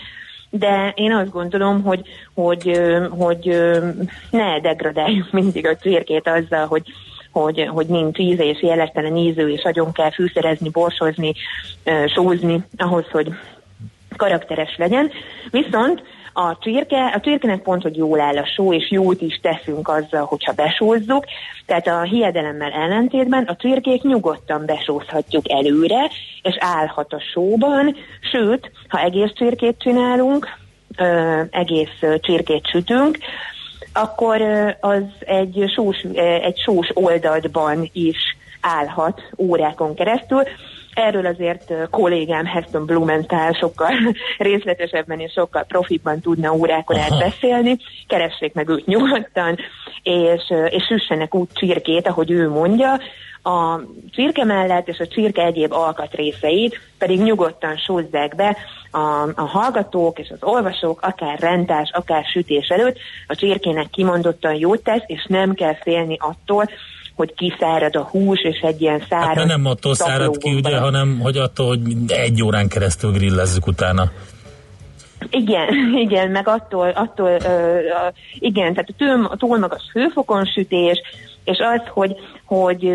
de 0.55 0.93
én 0.97 1.13
azt 1.13 1.31
gondolom, 1.31 1.83
hogy, 1.83 2.09
hogy, 2.35 2.81
hogy 3.11 3.71
ne 4.31 4.61
degradáljuk 4.61 5.31
mindig 5.31 5.67
a 5.67 5.77
csirkét 5.77 6.29
azzal, 6.29 6.67
hogy, 6.67 6.83
hogy, 7.31 7.69
hogy 7.69 7.87
nincs 7.87 8.19
íze 8.19 8.45
és 8.45 8.63
jellegtelen 8.63 9.17
ízű, 9.17 9.49
és 9.49 9.63
nagyon 9.63 9.93
kell 9.93 10.11
fűszerezni, 10.11 10.69
borsozni, 10.71 11.33
sózni 12.15 12.63
ahhoz, 12.77 13.05
hogy 13.11 13.33
karakteres 14.17 14.77
legyen. 14.77 15.11
Viszont 15.51 16.03
a 16.33 16.59
csirke, 16.59 17.05
a 17.05 17.21
csirkenek 17.21 17.63
pont, 17.63 17.83
hogy 17.83 17.97
jól 17.97 18.21
áll 18.21 18.37
a 18.37 18.47
só, 18.57 18.73
és 18.73 18.91
jót 18.91 19.21
is 19.21 19.41
teszünk 19.43 19.89
azzal, 19.89 20.25
hogyha 20.25 20.53
besózzuk. 20.53 21.25
Tehát 21.67 21.87
a 21.87 22.03
hiedelemmel 22.03 22.73
ellentétben 22.73 23.45
a 23.45 23.57
csirkék 23.57 24.03
nyugodtan 24.03 24.67
besózhatjuk 24.67 25.51
előre, 25.51 26.11
és 26.43 26.57
állhat 26.59 27.13
a 27.13 27.21
sóban, 27.33 27.97
sőt, 28.33 28.71
ha 28.89 29.01
egész 29.01 29.33
csirkét 29.35 29.79
csinálunk, 29.79 30.49
ö, 30.97 31.41
egész 31.51 32.01
csirkét 32.21 32.67
sütünk, 32.67 33.19
akkor 33.93 34.43
az 34.81 35.03
egy 35.19 35.65
sós, 35.75 35.97
egy 36.43 36.59
sós 36.59 36.91
oldalban 36.95 37.91
is 37.93 38.37
állhat 38.61 39.23
órákon 39.37 39.95
keresztül, 39.95 40.43
Erről 40.95 41.27
azért 41.27 41.73
kollégám 41.91 42.45
Heston 42.45 42.87
Blumenthal 42.87 43.53
sokkal 43.53 43.93
részletesebben 44.39 45.21
és 45.21 45.33
sokkal 45.33 45.63
profibban 45.63 46.21
tudna 46.21 46.53
órákon 46.55 46.99
át 46.99 47.19
beszélni. 47.19 47.77
Keressék 48.07 48.55
meg 48.55 48.69
őt 48.69 48.87
nyugodtan, 48.87 49.59
és, 50.03 50.53
és 50.69 50.85
süssenek 50.89 51.35
úgy 51.35 51.49
csirkét, 51.53 52.09
ahogy 52.09 52.31
ő 52.31 52.49
mondja, 52.49 52.99
a 53.43 53.81
csirke 54.11 54.45
mellett 54.45 54.89
és 54.89 54.99
a 54.99 55.07
csirke 55.07 55.43
egyéb 55.43 55.73
alkatrészeit 55.73 56.81
pedig 56.99 57.21
nyugodtan 57.21 57.77
sózzák 57.77 58.35
be 58.35 58.57
a, 58.91 59.23
a 59.35 59.47
hallgatók 59.47 60.19
és 60.19 60.31
az 60.31 60.43
olvasók, 60.43 61.01
akár 61.03 61.39
rentás, 61.39 61.91
akár 61.93 62.25
sütés 62.25 62.69
előtt. 62.69 62.99
A 63.27 63.35
csirkének 63.35 63.91
kimondottan 63.91 64.55
jót 64.55 64.83
tesz, 64.83 65.03
és 65.07 65.27
nem 65.29 65.55
kell 65.55 65.75
félni 65.75 66.17
attól, 66.21 66.69
hogy 67.15 67.35
kiszárad 67.35 67.97
a 67.97 68.03
hús, 68.03 68.41
és 68.41 68.59
egy 68.59 68.81
ilyen 68.81 69.03
száraz... 69.09 69.37
Hát 69.37 69.47
nem 69.47 69.67
attól 69.67 69.95
szárad 69.95 70.37
ki, 70.39 70.55
ugye, 70.55 70.79
hanem 70.79 71.19
hogy 71.21 71.37
attól, 71.37 71.67
hogy 71.67 71.81
egy 72.07 72.43
órán 72.43 72.69
keresztül 72.69 73.11
grillezzük 73.11 73.67
utána. 73.67 74.11
Igen, 75.31 75.69
igen, 76.07 76.31
meg 76.31 76.49
attól, 76.49 76.89
attól 76.89 77.29
ö, 77.29 77.45
ö, 77.45 77.79
igen, 78.39 78.75
tehát 78.75 78.89
a, 78.89 78.95
túl, 78.97 79.25
a 79.25 79.37
túl 79.37 79.59
magas 79.59 79.83
hőfokon 79.93 80.45
sütés, 80.45 81.01
és 81.45 81.59
az, 81.59 81.89
hogy, 81.89 82.17
hogy, 82.45 82.91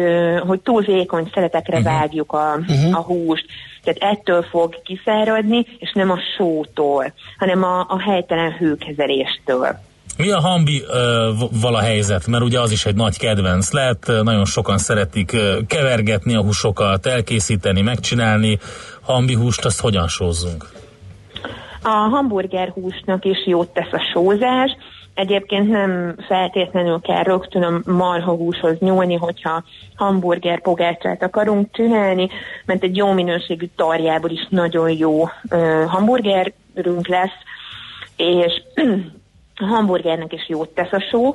hogy 0.48 0.60
túl 0.60 0.82
vékony 0.82 1.30
szeletekre 1.34 1.78
uh-huh. 1.78 1.94
vágjuk 1.94 2.32
a, 2.32 2.56
uh-huh. 2.60 2.98
a 2.98 3.02
húst, 3.02 3.46
tehát 3.84 4.18
ettől 4.18 4.44
fog 4.44 4.82
kiszáradni, 4.82 5.66
és 5.78 5.92
nem 5.94 6.12
a 6.12 6.20
sótól, 6.38 7.14
hanem 7.38 7.64
a, 7.64 7.80
a 7.80 8.00
helytelen 8.00 8.52
hőkezeléstől. 8.52 9.80
Mi 10.18 10.32
a 10.32 10.40
hambi 10.40 10.84
vala 11.62 11.80
helyzet? 11.80 12.28
Mert 12.28 12.44
ugye 12.44 12.60
az 12.60 12.72
is 12.72 12.86
egy 12.86 12.96
nagy 12.96 13.18
kedvenc 13.18 13.72
lett, 13.72 14.12
nagyon 14.24 14.46
sokan 14.46 14.78
szeretik 14.78 15.36
kevergetni 15.68 16.36
a 16.36 16.42
húsokat, 16.42 17.06
elkészíteni, 17.06 17.82
megcsinálni. 17.82 18.60
Hambi 19.02 19.34
húst 19.34 19.66
azt 19.66 19.82
hogyan 19.82 20.08
sózzunk? 20.08 20.70
A 21.84 21.90
hamburger 21.90 22.70
húsnak 22.70 23.26
is 23.26 23.46
jót 23.46 23.70
tesz 23.70 23.92
a 23.92 24.02
sózás, 24.14 24.72
Egyébként 25.14 25.70
nem 25.70 26.16
feltétlenül 26.28 27.00
kell 27.02 27.24
rögtön 27.24 27.64
a 27.64 27.92
marhahúshoz 27.92 28.80
nyúlni, 28.80 29.16
hogyha 29.16 29.64
hamburger 29.96 30.62
pogácsát 30.62 31.24
akarunk 31.24 31.68
csinálni, 31.72 32.30
mert 32.66 32.84
egy 32.84 32.96
jó 32.96 33.12
minőségű 33.12 33.66
tarjából 33.76 34.30
is 34.30 34.48
nagyon 34.50 34.92
jó 34.92 35.22
uh, 35.22 35.30
hamburgerünk 35.86 37.08
lesz, 37.08 37.38
és 38.16 38.62
a 39.60 39.66
hamburgernek 39.66 40.34
is 40.34 40.50
jót 40.50 40.70
tesz 40.70 40.92
a 40.92 41.00
só. 41.00 41.34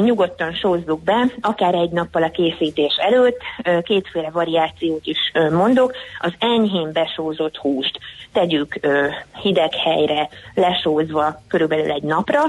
Nyugodtan 0.00 0.52
sózzuk 0.52 1.02
be, 1.02 1.26
akár 1.40 1.74
egy 1.74 1.90
nappal 1.90 2.22
a 2.22 2.30
készítés 2.30 2.96
előtt, 2.96 3.40
kétféle 3.82 4.30
variációt 4.30 5.06
is 5.06 5.32
mondok. 5.50 5.92
Az 6.18 6.32
enyhén 6.38 6.92
besózott 6.92 7.56
húst 7.56 7.98
tegyük 8.32 8.80
hideg 9.42 9.74
helyre 9.74 10.28
lesózva 10.54 11.40
körülbelül 11.48 11.90
egy 11.90 12.02
napra, 12.02 12.42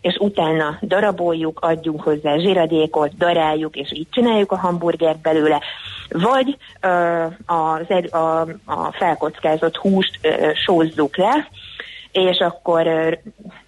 és 0.00 0.16
utána 0.18 0.78
daraboljuk, 0.82 1.60
adjunk 1.60 2.02
hozzá 2.02 2.36
zsiradékot, 2.36 3.16
daráljuk, 3.16 3.76
és 3.76 3.92
így 3.92 4.06
csináljuk 4.10 4.52
a 4.52 4.56
hamburgert 4.58 5.20
belőle, 5.20 5.60
vagy 6.08 6.56
az, 7.46 8.10
a, 8.12 8.40
a 8.64 8.92
felkockázott 8.92 9.76
húst 9.76 10.18
sózzuk 10.64 11.16
le, 11.16 11.48
és 12.16 12.38
akkor 12.38 12.86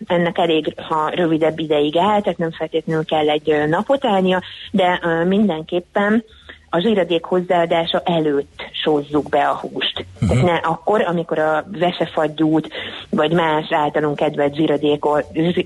ennek 0.07 0.38
elég, 0.38 0.75
ha 0.76 1.11
rövidebb 1.14 1.59
ideig 1.59 1.97
áll, 1.97 2.21
tehát 2.21 2.38
nem 2.38 2.52
feltétlenül 2.52 3.05
kell 3.05 3.28
egy 3.28 3.69
napot 3.69 4.05
állnia, 4.05 4.43
de 4.71 5.00
mindenképpen 5.26 6.25
a 6.71 6.81
zsíradék 6.81 7.25
hozzáadása 7.25 8.02
előtt 8.05 8.62
sózzuk 8.83 9.28
be 9.28 9.49
a 9.49 9.55
húst. 9.55 10.07
Uh-huh. 10.14 10.28
Tehát 10.28 10.45
ne 10.45 10.69
akkor, 10.69 11.02
amikor 11.02 11.38
a 11.38 11.64
vesefagyút 11.78 12.69
vagy 13.11 13.33
más 13.33 13.67
általunk 13.71 14.17
kedvelt 14.17 14.55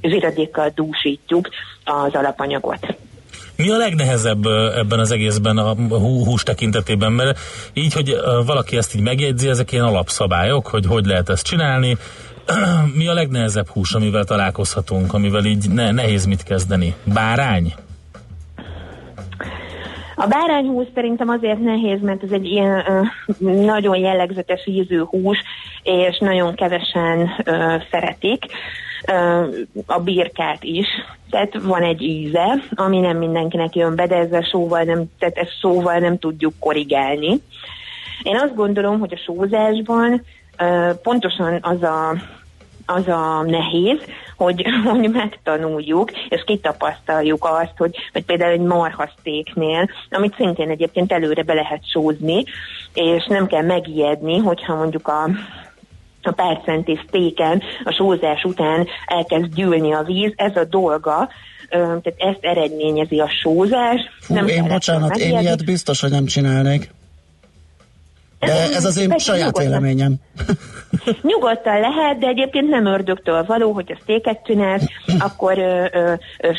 zsíradékkal 0.02 0.72
dúsítjuk 0.74 1.48
az 1.84 2.14
alapanyagot. 2.14 2.96
Mi 3.56 3.70
a 3.70 3.76
legnehezebb 3.76 4.44
ebben 4.76 4.98
az 4.98 5.10
egészben 5.10 5.56
a 5.56 5.74
hús 5.98 6.42
tekintetében? 6.42 7.12
Mert 7.12 7.38
így, 7.72 7.92
hogy 7.92 8.16
valaki 8.46 8.76
ezt 8.76 8.94
így 8.94 9.02
megjegyzi, 9.02 9.48
ezek 9.48 9.72
ilyen 9.72 9.84
alapszabályok, 9.84 10.66
hogy 10.66 10.86
hogy 10.86 11.04
lehet 11.04 11.28
ezt 11.28 11.46
csinálni. 11.46 11.96
Mi 12.98 13.08
a 13.08 13.12
legnehezebb 13.12 13.68
hús, 13.68 13.92
amivel 13.92 14.24
találkozhatunk, 14.24 15.12
amivel 15.14 15.44
így 15.44 15.70
ne, 15.70 15.90
nehéz 15.90 16.24
mit 16.24 16.42
kezdeni? 16.42 16.94
Bárány? 17.04 17.74
A 20.14 20.26
bárányhús 20.26 20.86
szerintem 20.94 21.28
azért 21.28 21.58
nehéz, 21.58 22.00
mert 22.00 22.22
ez 22.22 22.30
egy 22.30 22.44
ilyen 22.44 22.84
ö, 22.86 23.02
nagyon 23.44 23.96
jellegzetes 23.96 24.66
ízű 24.66 24.98
hús, 24.98 25.38
és 25.82 26.18
nagyon 26.18 26.54
kevesen 26.54 27.30
ö, 27.44 27.76
szeretik 27.90 28.44
ö, 29.06 29.44
a 29.86 30.00
birkát 30.00 30.64
is. 30.64 30.86
Tehát 31.30 31.62
van 31.62 31.82
egy 31.82 32.02
íze, 32.02 32.62
ami 32.70 32.98
nem 32.98 33.16
mindenkinek 33.16 33.74
jön 33.74 33.96
be, 33.96 34.06
de 34.06 34.16
ezzel 34.16 34.42
sóval 34.42 34.82
nem, 34.82 35.04
tehát 35.18 35.36
ezt 35.36 35.58
szóval 35.60 35.98
nem 35.98 36.18
tudjuk 36.18 36.54
korrigálni. 36.58 37.40
Én 38.22 38.36
azt 38.36 38.54
gondolom, 38.54 38.98
hogy 38.98 39.12
a 39.12 39.22
sózásban 39.24 40.22
pontosan 41.02 41.58
az 41.62 41.82
a 41.82 42.16
az 42.86 43.08
a 43.08 43.42
nehéz, 43.46 43.98
hogy, 44.36 44.64
hogy 44.90 45.10
megtanuljuk, 45.10 46.10
és 46.28 46.42
kitapasztaljuk 46.46 47.44
azt, 47.44 47.76
hogy, 47.76 47.96
hogy 48.12 48.24
például 48.24 48.52
egy 48.52 48.60
marhasztéknél, 48.60 49.88
amit 50.10 50.34
szintén 50.36 50.70
egyébként 50.70 51.12
előre 51.12 51.42
be 51.42 51.54
lehet 51.54 51.90
sózni, 51.90 52.44
és 52.94 53.26
nem 53.28 53.46
kell 53.46 53.62
megijedni, 53.62 54.38
hogyha 54.38 54.74
mondjuk 54.74 55.08
a 55.08 55.28
a 56.24 56.32
percenti 56.32 57.00
sztéken 57.06 57.62
a 57.84 57.92
sózás 57.92 58.44
után 58.44 58.86
elkezd 59.06 59.54
gyűlni 59.54 59.92
a 59.92 60.02
víz, 60.02 60.32
ez 60.36 60.56
a 60.56 60.64
dolga, 60.64 61.28
tehát 61.68 62.14
ezt 62.16 62.38
eredményezi 62.40 63.18
a 63.18 63.28
sózás. 63.42 64.00
Fú, 64.20 64.34
nem 64.34 64.46
én 64.46 64.68
bocsánat, 64.68 65.16
én 65.16 65.38
ilyet 65.38 65.64
biztos, 65.64 66.00
hogy 66.00 66.10
nem 66.10 66.26
csinálnék. 66.26 66.90
De 68.46 68.52
ez 68.52 68.84
az 68.84 68.98
én 68.98 69.08
Persze, 69.08 69.24
saját 69.24 69.46
nyugodtan. 69.46 69.64
véleményem. 69.64 70.14
Nyugodtan 71.22 71.80
lehet, 71.80 72.18
de 72.18 72.26
egyébként 72.26 72.68
nem 72.68 72.86
ördögtől 72.86 73.44
való, 73.44 73.72
hogy 73.72 73.92
a 73.92 73.98
sztéket 74.02 74.40
csinálsz, 74.44 74.84
akkor 75.18 75.58
ö, 75.58 75.84
ö, 75.92 76.14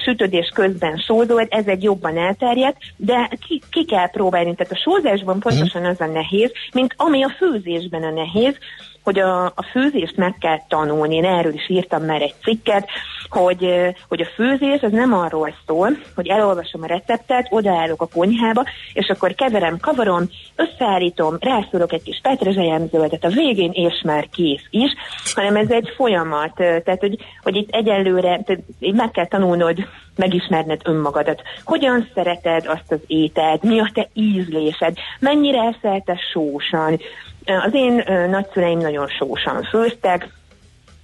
sütödés 0.06 0.52
közben 0.54 0.98
sózol, 0.98 1.48
ez 1.50 1.66
egy 1.66 1.84
jobban 1.84 2.18
elterjedt, 2.18 2.78
de 2.96 3.30
ki, 3.48 3.62
ki 3.72 3.86
kell 3.86 4.10
próbálni. 4.10 4.56
Tehát 4.56 4.72
a 4.72 4.82
sózásban 4.84 5.40
pontosan 5.40 5.86
az 5.86 6.02
a 6.02 6.06
nehéz, 6.06 6.52
mint 6.74 6.94
ami 6.98 7.24
a 7.24 7.36
főzésben 7.38 8.04
a 8.04 8.12
nehéz, 8.12 8.56
hogy 9.04 9.20
a, 9.20 9.46
a 9.46 9.66
főzést 9.72 10.18
meg 10.18 10.36
kell 10.40 10.60
tanulni. 10.68 11.16
Én 11.16 11.26
erről 11.26 11.54
is 11.54 11.70
írtam 11.70 12.04
már 12.04 12.22
egy 12.22 12.34
cikket, 12.44 12.90
hogy, 13.30 13.94
hogy 14.08 14.22
a 14.22 14.30
főzés 14.36 14.82
az 14.82 14.92
nem 14.92 15.14
arról 15.14 15.54
szól, 15.68 15.90
hogy 16.16 16.28
elolvasom 16.28 16.84
a 16.84 16.86
receptet, 16.88 17.48
odaállok 17.50 18.02
a 18.02 18.08
konyhába, 18.14 18.66
és 18.94 19.10
akkor 19.10 19.34
keverem, 19.34 19.80
kavarom, 19.80 20.30
összeállítom, 20.56 21.38
rászorok 21.40 21.94
egy 21.94 22.04
kis 22.04 22.20
petrezselyemzöldet 22.22 23.24
a 23.24 23.30
végén, 23.30 23.72
és 23.74 24.02
már 24.06 24.30
kész 24.30 24.68
is, 24.70 24.92
hanem 25.34 25.56
ez 25.56 25.70
egy 25.70 25.94
folyamat. 25.96 26.54
Tehát, 26.56 27.00
hogy, 27.00 27.18
hogy 27.44 27.56
itt 27.56 27.76
egyelőre 27.76 28.42
tehát 28.44 28.64
meg 28.80 29.12
kell 29.12 29.28
tanulnod 29.28 29.78
megismerned 30.16 30.82
önmagadat. 30.84 31.42
Hogyan 31.64 32.10
szereted 32.14 32.66
azt 32.66 32.92
az 32.92 33.00
ételt, 33.08 33.64
mi 33.64 33.80
a 33.80 33.90
te 33.94 34.08
ízlésed, 34.14 34.98
mennyire 35.20 35.62
eszel 35.62 36.04
sósan, 36.32 37.00
az 37.46 37.74
én 37.74 38.04
nagyszüleim 38.30 38.80
nagyon 38.80 39.08
sósan 39.08 39.64
főztek, 39.64 40.28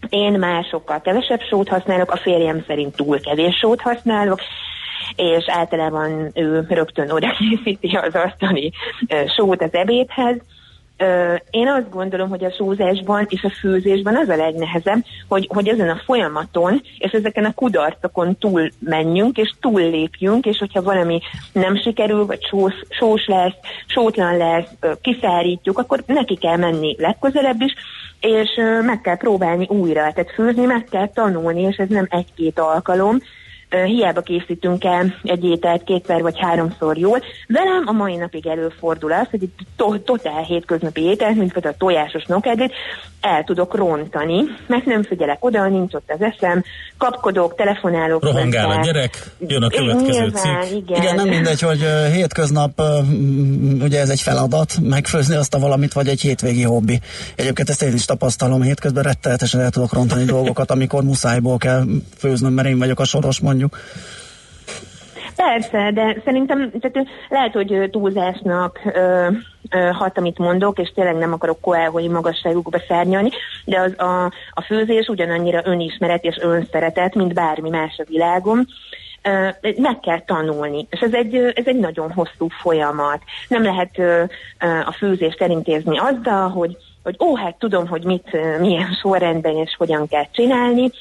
én 0.10 0.32
már 0.32 0.64
sokkal 0.64 1.02
kevesebb 1.02 1.42
sót 1.42 1.68
használok, 1.68 2.12
a 2.12 2.18
férjem 2.18 2.64
szerint 2.68 2.96
túl 2.96 3.20
kevés 3.20 3.56
sót 3.56 3.82
használok, 3.82 4.40
és 5.16 5.44
általában 5.48 6.32
ő 6.34 6.66
rögtön 6.70 7.12
oda 7.12 7.36
készíti 7.38 7.96
az 7.96 8.16
asztali 8.16 8.72
sót 9.36 9.62
az 9.62 9.74
ebédhez, 9.74 10.38
én 11.50 11.68
azt 11.68 11.90
gondolom, 11.90 12.30
hogy 12.30 12.44
a 12.44 12.52
sózásban 12.52 13.26
és 13.30 13.44
a 13.44 13.50
főzésben 13.50 14.16
az 14.16 14.30
a 14.30 14.36
legnehezebb, 14.36 15.04
hogy, 15.28 15.48
hogy 15.54 15.68
ezen 15.68 15.90
a 15.90 16.02
folyamaton 16.06 16.82
és 16.98 17.12
ezeken 17.12 17.46
a 17.46 17.54
kudarcokon 17.54 18.38
túl 18.38 18.70
menjünk, 18.80 19.38
és 19.38 19.54
túl 19.60 19.82
lépjünk, 19.82 20.46
és 20.46 20.58
hogyha 20.58 20.82
valami 20.82 21.20
nem 21.54 21.78
sikerül, 21.82 22.26
vagy 22.26 22.44
sós, 22.44 22.74
sós 22.90 23.26
lesz, 23.28 23.56
sótlan 23.86 24.38
lesz, 24.38 24.70
kiszárítjuk, 25.02 25.78
akkor 25.78 26.04
neki 26.06 26.36
kell 26.36 26.58
menni 26.58 26.96
legközelebb 26.98 27.62
is, 27.62 27.74
és 28.20 28.50
meg 28.86 29.02
kell 29.02 29.18
próbálni 29.18 29.68
újra. 29.70 30.12
Tehát 30.14 30.32
főzni 30.34 30.66
meg 30.66 30.84
kell 30.92 31.08
tanulni, 31.08 31.62
és 31.62 31.76
ez 31.76 31.90
nem 31.90 32.08
egy-két 32.10 32.60
alkalom, 32.60 33.20
hiába 33.70 34.22
készítünk 34.22 34.84
el 34.84 35.16
egy 35.24 35.44
ételt 35.44 35.84
kétszer 35.84 36.22
vagy 36.22 36.40
háromszor 36.40 36.98
jól. 36.98 37.22
Velem 37.48 37.84
a 37.86 37.92
mai 37.92 38.16
napig 38.16 38.48
előfordul 38.48 39.12
az, 39.12 39.28
hogy 39.30 39.44
egy 39.44 39.52
to- 39.76 40.02
totál 40.02 40.44
hétköznapi 40.44 41.02
ételt, 41.02 41.36
mint 41.36 41.66
a 41.66 41.74
tojásos 41.78 42.26
nokedlit, 42.26 42.74
el 43.22 43.44
tudok 43.44 43.76
rontani, 43.76 44.44
mert 44.68 44.86
nem 44.86 45.04
figyelek 45.04 45.46
oda, 45.46 45.68
nincs 45.68 45.94
ott 45.94 46.12
az 46.18 46.22
eszem, 46.22 46.64
kapkodok, 46.98 47.56
telefonálok. 47.56 48.24
Rohangál 48.24 48.70
a 48.70 48.84
gyerek, 48.84 49.32
jön 49.48 49.64
a 49.64 49.70
következő 49.70 50.20
Nyilván, 50.22 50.62
cikk. 50.62 50.78
igen. 50.78 51.02
Igen, 51.02 51.16
nem 51.16 51.28
mindegy, 51.28 51.62
hogy 51.62 51.86
hétköznap, 52.12 52.82
ugye 53.82 54.00
ez 54.00 54.10
egy 54.10 54.22
feladat, 54.22 54.74
megfőzni 54.82 55.36
azt 55.36 55.54
a 55.54 55.60
valamit, 55.60 55.94
vagy 55.94 56.08
egy 56.08 56.22
hétvégi 56.22 56.64
hobbi. 56.64 57.00
Egyébként 57.36 57.70
ezt 57.70 57.82
én 57.82 57.94
is 57.94 58.06
tapasztalom, 58.06 58.62
hétközben 58.62 59.04
rettenetesen 59.04 59.62
el 59.62 59.70
tudok 59.70 59.94
rontani 59.94 60.24
dolgokat, 60.24 60.72
amikor 60.72 61.04
muszájból 61.04 61.58
kell 61.58 61.84
főznöm, 62.18 62.54
mert 62.54 62.68
én 62.68 62.78
vagyok 62.78 63.00
a 63.00 63.04
soros 63.04 63.40
mondjuk. 63.40 63.78
Persze, 65.46 65.92
de 65.92 66.16
szerintem 66.26 66.72
tehát 66.80 67.08
lehet, 67.30 67.54
hogy 67.54 67.90
túlzásnak 67.92 68.80
ö, 68.94 69.28
ö, 69.70 69.90
hat, 69.92 70.18
amit 70.18 70.38
mondok, 70.38 70.80
és 70.80 70.92
tényleg 70.96 71.16
nem 71.16 71.34
akarok 71.34 71.62
koelhoi 71.62 72.08
magasságukba 72.08 72.80
szárnyalni, 72.88 73.30
de 73.66 73.80
az 73.80 74.00
a, 74.00 74.26
a 74.52 74.62
főzés 74.62 75.08
ugyanannyira 75.08 75.62
önismeret 75.64 76.24
és 76.24 76.38
önszeretet, 76.42 77.16
mint 77.16 77.34
bármi 77.34 77.70
más 77.70 77.98
a 77.98 78.04
világon. 78.08 78.68
Meg 79.78 80.00
kell 80.00 80.20
tanulni, 80.26 80.88
és 80.90 81.00
ez 81.00 81.14
egy, 81.14 81.36
ez 81.36 81.66
egy 81.66 81.80
nagyon 81.80 82.12
hosszú 82.12 82.48
folyamat. 82.62 83.22
Nem 83.48 83.64
lehet 83.64 83.98
a 84.86 84.92
főzést 84.92 85.42
elintézni 85.42 85.98
azzal, 85.98 86.50
hogy, 86.50 86.78
hogy 87.04 87.16
ó, 87.20 87.36
hát 87.36 87.56
tudom, 87.60 87.88
hogy 87.88 88.04
mit, 88.04 88.38
milyen 88.60 88.98
sorrendben 89.02 89.56
és 89.56 89.76
hogyan 89.78 90.08
kell 90.08 90.26
csinálni, 90.32 90.92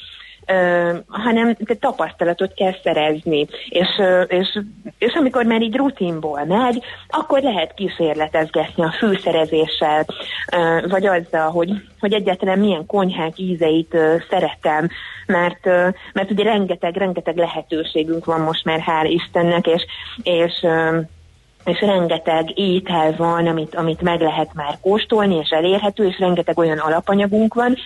hanem 1.07 1.55
te 1.55 1.75
tapasztalatot 1.75 2.55
kell 2.55 2.75
szerezni, 2.83 3.47
és, 3.69 3.89
és, 4.29 4.59
és 4.99 5.15
amikor 5.15 5.45
már 5.45 5.63
így 5.63 5.77
rutinból 5.77 6.45
megy, 6.45 6.83
akkor 7.09 7.43
lehet 7.43 7.75
kísérletezgetni 7.75 8.83
a 8.83 8.95
fűszerezéssel, 8.99 10.07
vagy 10.89 11.07
azzal, 11.07 11.51
hogy, 11.51 11.71
hogy 12.01 12.13
egyáltalán 12.13 12.59
milyen 12.59 12.87
konyhák 12.87 13.39
ízeit 13.39 13.97
szeretem, 14.31 14.89
mert, 15.27 15.65
mert 16.13 16.31
ugye 16.31 16.43
rengeteg, 16.45 16.97
rengeteg 16.97 17.37
lehetőségünk 17.37 18.25
van 18.25 18.41
most 18.41 18.65
már, 18.65 18.85
hál' 18.87 19.11
Istennek, 19.11 19.67
és, 19.67 19.87
és 20.23 20.67
és 21.65 21.81
rengeteg 21.81 22.59
étel 22.59 23.15
van, 23.17 23.47
amit, 23.47 23.75
amit 23.75 24.03
meg 24.03 24.21
lehet 24.21 24.55
már 24.55 24.79
kóstolni, 24.81 25.35
és 25.35 25.49
elérhető, 25.49 26.07
és 26.07 26.19
rengeteg 26.19 26.59
olyan 26.59 26.79
alapanyagunk 26.79 27.55
van, 27.55 27.77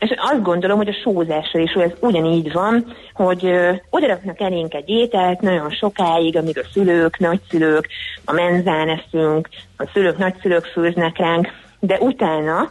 és 0.00 0.14
azt 0.16 0.42
gondolom, 0.42 0.76
hogy 0.76 0.88
a 0.88 1.00
sózásra 1.02 1.60
is 1.60 1.72
ez 1.72 1.90
ugyanígy 2.00 2.52
van, 2.52 2.94
hogy 3.12 3.44
ö, 3.44 3.72
odaraknak 3.90 4.40
elénk 4.40 4.74
egy 4.74 4.88
ételt 4.88 5.40
nagyon 5.40 5.70
sokáig, 5.70 6.36
amíg 6.36 6.58
a 6.58 6.68
szülők, 6.72 7.18
nagyszülők, 7.18 7.88
a 8.24 8.32
menzán 8.32 8.88
eszünk, 8.88 9.48
a 9.76 9.90
szülők, 9.92 10.18
nagyszülők 10.18 10.64
főznek 10.64 11.18
ránk, 11.18 11.48
de 11.80 11.98
utána 11.98 12.70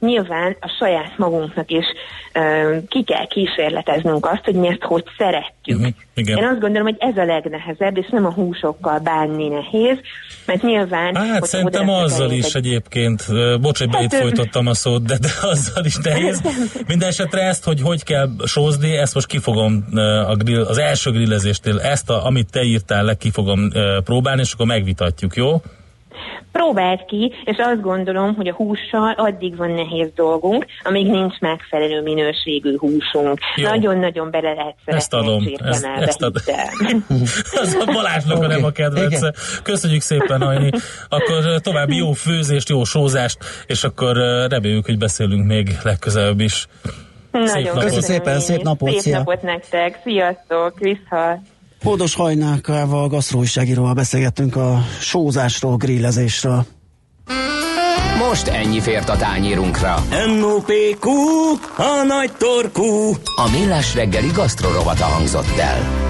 nyilván 0.00 0.56
a 0.60 0.68
saját 0.78 1.18
magunknak 1.18 1.70
is 1.70 1.84
ö, 2.32 2.76
ki 2.88 3.02
kell 3.04 3.26
kísérleteznünk 3.26 4.26
azt, 4.26 4.44
hogy 4.44 4.54
mi 4.54 4.68
ezt 4.68 4.82
hogy 4.82 5.04
szeretjük. 5.18 5.78
Mhm, 5.78 5.88
igen. 6.14 6.36
Én 6.38 6.44
azt 6.44 6.60
gondolom, 6.60 6.82
hogy 6.86 6.96
ez 6.98 7.16
a 7.16 7.24
legnehezebb, 7.24 7.96
és 7.96 8.06
nem 8.10 8.26
a 8.26 8.32
húsokkal 8.32 8.98
bánni 8.98 9.48
nehéz, 9.48 9.98
mert 10.46 10.62
nyilván... 10.62 11.14
Hát 11.16 11.44
szerintem 11.44 11.88
azzal 11.88 12.30
is 12.30 12.54
egy- 12.54 12.66
egyébként, 12.66 13.24
bocs, 13.60 13.78
hogy 13.78 13.88
Hát, 13.92 14.14
folytottam 14.14 14.66
a 14.66 14.74
szót, 14.74 15.02
de, 15.04 15.18
de 15.18 15.28
azzal 15.42 15.84
is 15.84 15.96
nehéz. 15.96 16.40
Minden 16.88 17.08
esetre 17.08 17.40
ezt, 17.40 17.64
hogy 17.64 17.80
hogy 17.80 18.02
kell 18.04 18.28
sózni, 18.44 18.96
ezt 18.96 19.14
most 19.14 19.26
kifogom 19.26 19.84
a 20.28 20.34
grill, 20.36 20.62
az 20.64 20.78
első 20.78 21.10
grillezéstől, 21.10 21.80
ezt, 21.80 22.10
a, 22.10 22.26
amit 22.26 22.50
te 22.50 22.62
írtál 22.62 23.04
le, 23.04 23.14
ki 23.14 23.30
fogom 23.30 23.70
ö, 23.74 23.98
próbálni, 24.04 24.40
és 24.40 24.52
akkor 24.52 24.66
megvitatjuk, 24.66 25.34
jó? 25.36 25.60
Próbáld 26.52 27.04
ki, 27.04 27.32
és 27.44 27.56
azt 27.58 27.80
gondolom, 27.80 28.34
hogy 28.34 28.48
a 28.48 28.54
hússal 28.54 29.12
addig 29.16 29.56
van 29.56 29.70
nehéz 29.70 30.08
dolgunk, 30.14 30.66
amíg 30.82 31.06
nincs 31.10 31.38
megfelelő 31.38 32.02
minőségű 32.02 32.76
húsunk. 32.78 33.38
Jó. 33.56 33.68
Nagyon-nagyon 33.68 34.30
bele 34.30 34.52
lehet 34.52 34.74
Ezt 34.84 35.14
adom. 35.14 35.42
szeretni 35.42 35.68
Ezt, 35.68 35.84
ezt 35.84 36.22
ad... 36.22 36.36
Az 37.60 37.76
a 37.86 37.92
Balázsnak 37.92 38.42
a 38.42 38.46
nem 38.46 38.64
a 38.64 38.70
kedvence. 38.70 39.32
Köszönjük 39.62 40.00
szépen, 40.00 40.42
Hajni. 40.42 40.70
Akkor 41.08 41.60
további 41.60 41.96
jó 41.96 42.12
főzést, 42.12 42.68
jó 42.68 42.84
sózást, 42.84 43.38
és 43.66 43.84
akkor 43.84 44.16
reméljük, 44.48 44.84
hogy 44.84 44.98
beszélünk 44.98 45.46
még 45.46 45.76
legközelebb 45.82 46.40
is. 46.40 46.66
Nagyon 47.44 47.62
napot. 47.62 47.82
köszönöm 47.82 48.02
szépen, 48.02 48.40
szép 48.40 48.62
napot, 48.62 48.90
Szép 48.90 49.00
szia. 49.00 49.18
napot 49.18 49.42
nektek, 49.42 50.00
sziasztok, 50.04 50.78
vissza. 50.78 51.40
Hódos 51.82 52.14
Hajnákával, 52.14 53.08
gasztróújságíróval 53.08 53.94
beszélgettünk 53.94 54.56
a 54.56 54.84
sózásról, 55.00 55.76
grillezésről. 55.76 56.66
Most 58.28 58.46
ennyi 58.46 58.80
fért 58.80 59.08
a 59.08 59.16
tányérunkra. 59.16 60.04
M.O.P.Q. 60.26 61.10
A 61.76 62.04
nagy 62.06 62.32
torkú. 62.38 63.12
A 63.36 63.50
Millás 63.50 63.94
reggeli 63.94 64.30
gasztrorovata 64.34 65.04
hangzott 65.04 65.58
el. 65.58 66.06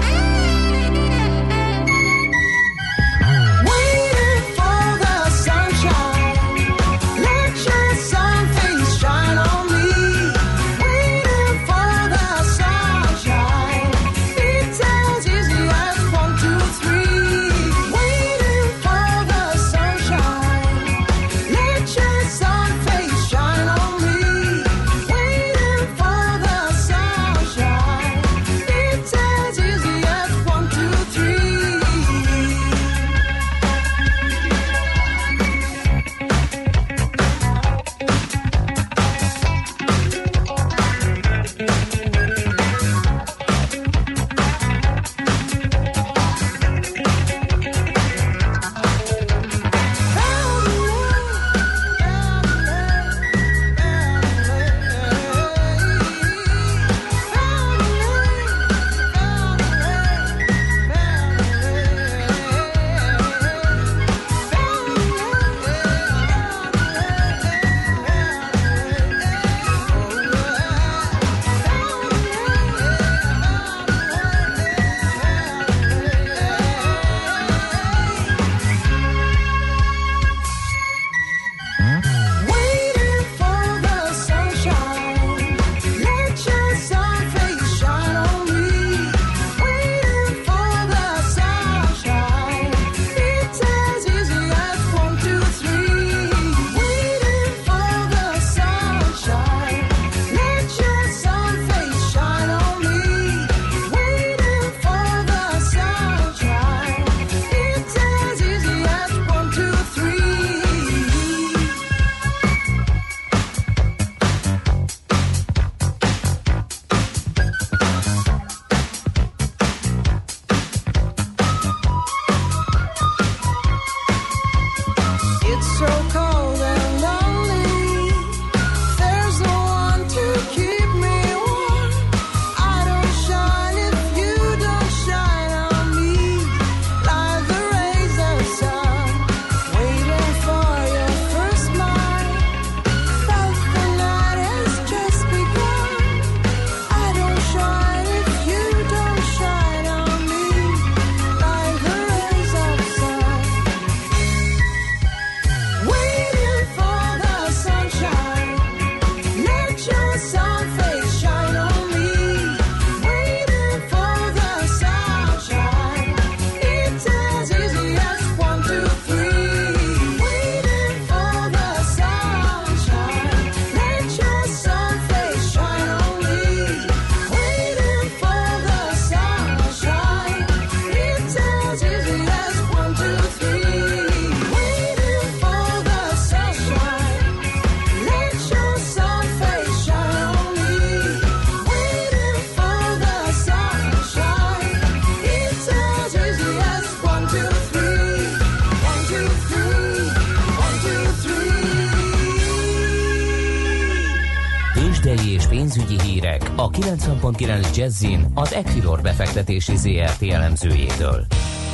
90.9 207.57 207.75
Jazzin 207.75 208.25
az 208.33 208.53
Equilor 208.53 209.01
befektetési 209.01 209.75
ZRT 209.75 210.21
elemzőjétől. 210.21 211.25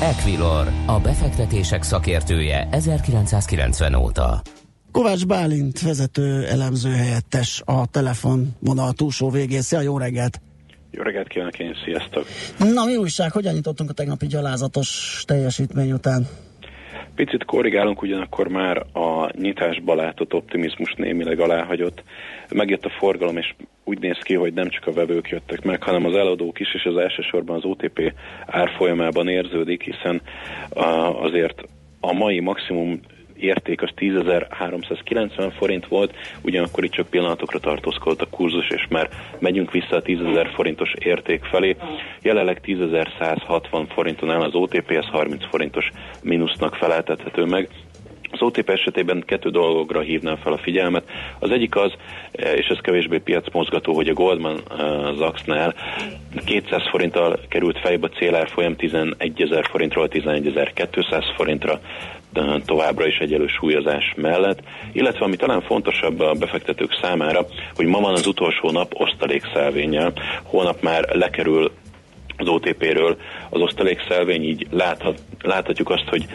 Equilor, 0.02 0.68
a 0.86 1.00
befektetések 1.00 1.84
szakértője 1.84 2.68
1990 2.72 3.94
óta. 3.96 4.42
Kovács 4.92 5.26
Bálint 5.26 5.82
vezető 5.82 6.46
elemző 6.46 6.90
helyettes 6.90 7.62
a 7.66 7.86
telefon 7.86 8.56
vonal 8.60 8.94
túlsó 8.94 9.30
végén. 9.30 9.62
Szia, 9.62 9.82
jó 9.82 9.98
reggelt! 9.98 10.42
Jó 10.92 11.02
reggelt 11.02 11.28
kívánok 11.28 11.60
én, 11.60 11.76
sziasztok! 11.86 12.26
Na 12.74 12.86
mi 12.86 12.96
újság, 12.96 13.32
hogyan 13.32 13.54
nyitottunk 13.54 13.90
a 13.90 13.94
tegnapi 13.94 14.28
gyalázatos 14.28 15.24
teljesítmény 15.28 15.92
után? 15.92 16.28
Picit 17.16 17.46
korrigálunk, 17.46 18.02
ugyanakkor 18.02 18.48
már 18.48 18.78
a 18.94 19.30
nyitásba 19.38 19.96
látott 19.96 20.34
optimizmus 20.34 20.94
némileg 20.94 21.40
aláhagyott. 21.40 22.04
Megjött 22.50 22.86
a 22.86 22.90
forgalom, 22.90 23.38
és 23.38 23.54
úgy 23.84 24.00
néz 24.00 24.18
ki, 24.18 24.34
hogy 24.36 24.54
nem 24.54 24.70
csak 24.70 24.88
a 24.88 24.94
vevők 24.94 25.30
jöttek 25.30 25.64
meg, 25.64 25.84
hanem 25.84 26.06
az 26.06 26.16
eladók 26.16 26.60
is, 26.60 26.74
és 26.74 26.84
az 26.84 26.98
elsősorban 26.98 27.56
az 27.56 27.66
OTP 27.66 28.14
árfolyamában 28.46 29.28
érződik, 29.28 29.84
hiszen 29.84 30.22
azért 31.22 31.64
a 32.00 32.14
mai 32.14 32.40
maximum 32.40 33.00
érték 33.44 33.82
az 33.82 33.90
10.390 33.98 35.54
forint 35.58 35.88
volt, 35.88 36.16
ugyanakkor 36.42 36.84
itt 36.84 36.92
csak 36.92 37.08
pillanatokra 37.08 37.60
tartózkodott 37.60 38.22
a 38.22 38.30
kurzus, 38.30 38.68
és 38.70 38.86
már 38.90 39.10
megyünk 39.40 39.72
vissza 39.72 39.96
a 39.96 40.02
10.000 40.02 40.52
forintos 40.54 40.94
érték 41.00 41.44
felé. 41.44 41.76
Jelenleg 42.22 42.62
10.160 42.66 43.86
forinton 43.94 44.32
áll 44.32 44.42
az 44.42 44.56
OTP, 44.56 44.92
ez 44.92 45.06
30 45.06 45.46
forintos 45.50 45.90
mínusznak 46.22 46.76
feleltethető 46.76 47.46
meg. 47.46 47.70
Az 48.32 48.42
OTP 48.42 48.70
esetében 48.70 49.24
kettő 49.26 49.50
dolgogra 49.50 50.00
hívnám 50.00 50.36
fel 50.36 50.54
a 50.54 50.58
figyelmet. 50.58 51.10
Az 51.40 51.52
egyik 51.52 51.76
az, 51.76 51.92
és 52.32 52.68
ez 52.68 52.78
kevésbé 52.82 53.18
piacmozgató, 53.18 53.94
hogy 53.94 54.08
a 54.08 54.14
Goldman 54.14 54.60
Sachsnál 55.18 55.74
200 56.46 56.90
forinttal 56.90 57.40
került 57.50 57.80
fejbe 57.80 58.08
a 58.12 58.18
célárfolyam 58.18 58.76
11 58.76 59.42
ezer 59.42 59.66
forintról 59.66 60.08
11.200 60.10 61.24
forintra 61.36 61.80
továbbra 62.66 63.06
is 63.08 63.18
egyelő 63.18 63.48
súlyozás 63.48 64.14
mellett, 64.16 64.60
illetve 64.92 65.26
ami 65.26 65.36
talán 65.36 65.62
fontosabb 65.62 66.20
a 66.20 66.34
befektetők 66.34 66.98
számára, 67.02 67.46
hogy 67.76 67.86
ma 67.86 68.00
van 68.00 68.14
az 68.14 68.28
utolsó 68.28 68.72
nap 68.72 68.94
osztalékszelvénnyel, 68.94 70.14
holnap 70.44 70.82
már 70.82 71.16
lekerül 71.16 71.72
az 72.38 72.48
OTP-ről 72.48 73.18
az 73.50 73.62
osztalékszelvény, 73.62 74.44
így 74.44 74.68
láthat, 74.72 75.20
láthatjuk 75.42 75.90
azt, 75.90 76.08
hogy 76.10 76.26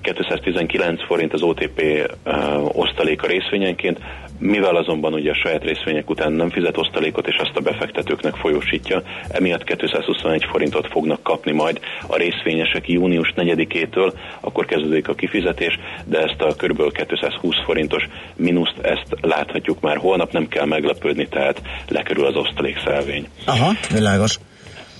219 0.00 1.04
forint 1.04 1.32
az 1.32 1.42
OTP 1.42 1.82
uh, 2.24 2.78
osztaléka 2.78 3.26
részvényenként, 3.26 3.98
mivel 4.38 4.76
azonban 4.76 5.12
ugye 5.12 5.30
a 5.30 5.40
saját 5.42 5.62
részvények 5.62 6.10
után 6.10 6.32
nem 6.32 6.50
fizet 6.50 6.76
osztalékot, 6.76 7.26
és 7.26 7.36
azt 7.36 7.56
a 7.56 7.60
befektetőknek 7.60 8.34
folyósítja, 8.34 9.02
emiatt 9.28 9.64
221 9.64 10.44
forintot 10.50 10.88
fognak 10.90 11.22
kapni 11.22 11.52
majd 11.52 11.80
a 12.06 12.16
részvényesek 12.16 12.88
június 12.88 13.32
4-től, 13.36 14.12
akkor 14.40 14.64
kezdődik 14.64 15.08
a 15.08 15.14
kifizetés, 15.14 15.78
de 16.04 16.18
ezt 16.18 16.40
a 16.40 16.54
kb. 16.54 16.92
220 16.92 17.54
forintos 17.64 18.08
mínuszt, 18.36 18.78
ezt 18.82 19.14
láthatjuk 19.20 19.80
már 19.80 19.96
holnap, 19.96 20.32
nem 20.32 20.48
kell 20.48 20.66
meglepődni, 20.66 21.28
tehát 21.28 21.62
lekerül 21.88 22.26
az 22.26 22.36
osztalékszelvény. 22.36 23.28
Aha, 23.46 23.72
világos. 23.92 24.38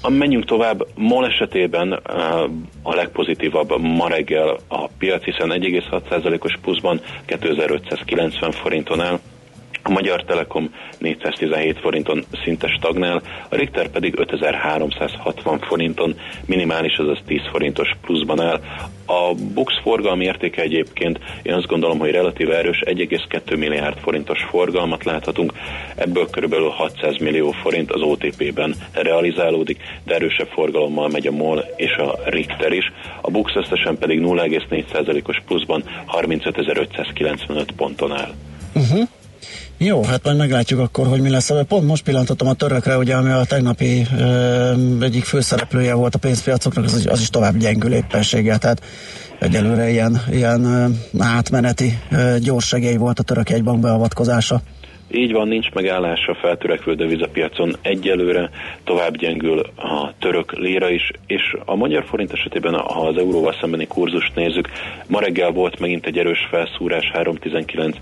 Menjünk 0.09 0.45
tovább, 0.45 0.87
MOL 0.95 1.27
esetében 1.27 1.93
a 2.83 2.95
legpozitívabb 2.95 3.81
ma 3.81 4.09
reggel 4.09 4.57
a 4.69 4.89
piac, 4.99 5.25
hiszen 5.25 5.51
1,6%-os 5.51 6.59
pluszban 6.63 7.01
2590 7.27 8.51
forinton 8.51 9.01
áll, 9.01 9.19
a 9.83 9.91
Magyar 9.91 10.25
Telekom 10.25 10.75
417 10.99 11.79
forinton 11.79 12.25
szinte 12.45 12.69
stagnál, 12.69 13.23
a 13.49 13.55
Richter 13.55 13.89
pedig 13.89 14.19
5360 14.19 15.59
forinton 15.59 16.15
minimális, 16.47 16.97
azaz 16.97 17.19
10 17.27 17.41
forintos 17.51 17.89
pluszban 18.01 18.41
áll. 18.41 18.61
A 19.07 19.35
Bux 19.55 19.73
forgalmi 19.83 20.25
értéke 20.25 20.63
egyébként 20.63 21.19
én 21.43 21.53
azt 21.53 21.67
gondolom, 21.67 21.99
hogy 21.99 22.11
relatív 22.11 22.51
erős, 22.51 22.83
1,2 22.85 23.59
milliárd 23.59 23.99
forintos 23.99 24.39
forgalmat 24.51 25.05
láthatunk, 25.05 25.53
ebből 25.97 26.27
kb. 26.31 26.55
600 26.55 27.17
millió 27.17 27.51
forint 27.51 27.93
az 27.93 28.01
OTP-ben 28.01 28.75
realizálódik, 28.93 29.81
de 30.05 30.15
erősebb 30.15 30.49
forgalommal 30.49 31.09
megy 31.09 31.27
a 31.27 31.33
MOL 31.33 31.65
és 31.77 31.97
a 31.97 32.19
Richter 32.25 32.73
is. 32.73 32.93
A 33.21 33.31
Bux 33.31 33.55
összesen 33.55 33.99
pedig 33.99 34.21
0,4%-os 34.21 35.43
pluszban 35.47 35.83
35.595 36.07 37.69
ponton 37.77 38.13
áll. 38.13 38.35
Uh-huh. 38.75 39.09
Jó, 39.81 40.03
hát 40.05 40.25
majd 40.25 40.37
meglátjuk 40.37 40.81
akkor, 40.81 41.07
hogy 41.07 41.21
mi 41.21 41.31
lesz. 41.31 41.53
Pont 41.69 41.87
most 41.87 42.05
pillantottam 42.05 42.49
a 42.49 42.55
törökre, 42.55 42.97
ugye, 42.97 43.15
ami 43.15 43.31
a 43.31 43.45
tegnapi 43.45 44.07
ö, 44.19 44.73
egyik 45.01 45.25
főszereplője 45.25 45.95
volt 45.95 46.15
a 46.15 46.19
pénzpiacoknak, 46.19 46.85
az, 46.85 47.07
az 47.11 47.21
is 47.21 47.31
tovább 47.31 47.57
gyengül 47.57 47.93
éppenséggel, 47.93 48.59
tehát 48.59 48.83
egyelőre 49.39 49.91
ilyen, 49.91 50.23
ilyen 50.31 50.93
átmeneti 51.19 51.99
ö, 52.11 52.37
gyors 52.39 52.75
volt 52.97 53.19
a 53.19 53.23
török 53.23 53.51
egybank 53.51 53.81
beavatkozása. 53.81 54.61
Így 55.11 55.33
van, 55.33 55.49
nincs 55.49 55.71
megállás 55.71 56.27
a 56.27 56.35
feltörekvő 56.35 56.95
devizapiacon. 56.95 57.77
Egyelőre 57.83 58.51
tovább 58.85 59.17
gyengül 59.17 59.59
a 59.77 60.13
török 60.19 60.53
léra 60.53 60.91
is, 60.91 61.11
és 61.27 61.57
a 61.65 61.75
magyar 61.75 62.05
forint 62.05 62.33
esetében, 62.33 62.75
ha 62.75 63.07
az 63.07 63.17
euróval 63.17 63.55
szembeni 63.61 63.87
kurzust 63.87 64.35
nézzük, 64.35 64.69
ma 65.07 65.21
reggel 65.21 65.51
volt 65.51 65.79
megint 65.79 66.07
egy 66.07 66.19
erős 66.19 66.47
felszúrás, 66.51 67.11
319 67.13 67.97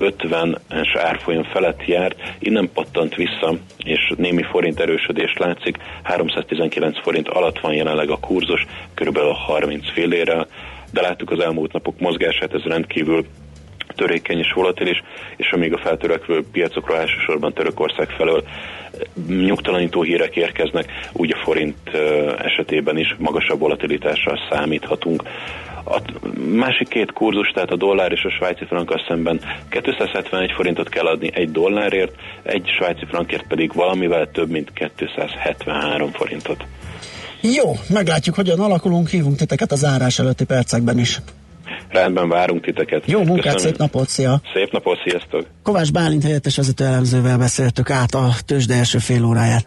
50-es 0.00 0.98
árfolyam 0.98 1.42
felett 1.42 1.86
járt, 1.86 2.34
innen 2.38 2.70
pattant 2.74 3.14
vissza, 3.14 3.54
és 3.78 4.12
némi 4.16 4.42
forint 4.42 4.80
erősödés 4.80 5.32
látszik, 5.38 5.76
319 6.02 7.00
forint 7.02 7.28
alatt 7.28 7.60
van 7.60 7.74
jelenleg 7.74 8.10
a 8.10 8.20
kurzus, 8.20 8.66
körülbelül 8.94 9.32
30 9.32 9.92
fillérrel, 9.92 10.46
de 10.92 11.00
láttuk 11.00 11.30
az 11.30 11.40
elmúlt 11.40 11.72
napok 11.72 12.00
mozgását, 12.00 12.54
ez 12.54 12.62
rendkívül 12.62 13.24
törékeny 13.94 14.38
és 14.38 14.52
volatilis, 14.52 15.02
és 15.36 15.50
amíg 15.50 15.72
a 15.72 15.78
feltörekvő 15.78 16.44
piacokra 16.52 16.96
elsősorban 16.96 17.52
Törökország 17.52 18.08
felől 18.08 18.44
nyugtalanító 19.28 20.02
hírek 20.02 20.36
érkeznek, 20.36 20.92
úgy 21.12 21.32
a 21.32 21.42
forint 21.44 21.90
esetében 22.38 22.98
is 22.98 23.14
magasabb 23.18 23.58
volatilitással 23.58 24.38
számíthatunk. 24.50 25.22
A 25.84 26.02
másik 26.54 26.88
két 26.88 27.12
kurzus, 27.12 27.48
tehát 27.48 27.70
a 27.70 27.76
dollár 27.76 28.12
és 28.12 28.22
a 28.22 28.30
svájci 28.30 28.64
frankkal 28.64 29.04
szemben 29.08 29.40
271 29.68 30.52
forintot 30.52 30.88
kell 30.88 31.06
adni 31.06 31.30
egy 31.34 31.50
dollárért, 31.50 32.12
egy 32.42 32.68
svájci 32.78 33.04
frankért 33.08 33.46
pedig 33.46 33.72
valamivel 33.74 34.30
több, 34.32 34.50
mint 34.50 34.72
273 34.96 36.10
forintot. 36.10 36.64
Jó, 37.40 37.72
meglátjuk, 37.88 38.34
hogyan 38.34 38.60
alakulunk, 38.60 39.08
hívunk 39.08 39.36
titeket 39.36 39.72
az 39.72 39.84
árás 39.84 40.18
előtti 40.18 40.44
percekben 40.44 40.98
is. 40.98 41.20
Rendben, 41.88 42.28
várunk 42.28 42.64
titeket. 42.64 43.02
Jó 43.06 43.22
munkát, 43.24 43.58
szép 43.58 43.76
napot, 43.76 44.08
szia! 44.08 44.40
Szép 44.54 44.72
napot, 44.72 44.98
sziasztok! 45.04 45.46
Kovács 45.62 45.92
Bálint 45.92 46.22
helyettes 46.22 46.56
vezető 46.56 46.84
elemzővel 46.84 47.38
beszéltük 47.38 47.90
át 47.90 48.14
a 48.14 48.28
tőzsde 48.46 48.74
első 48.74 48.98
fél 48.98 49.24
óráját. 49.24 49.66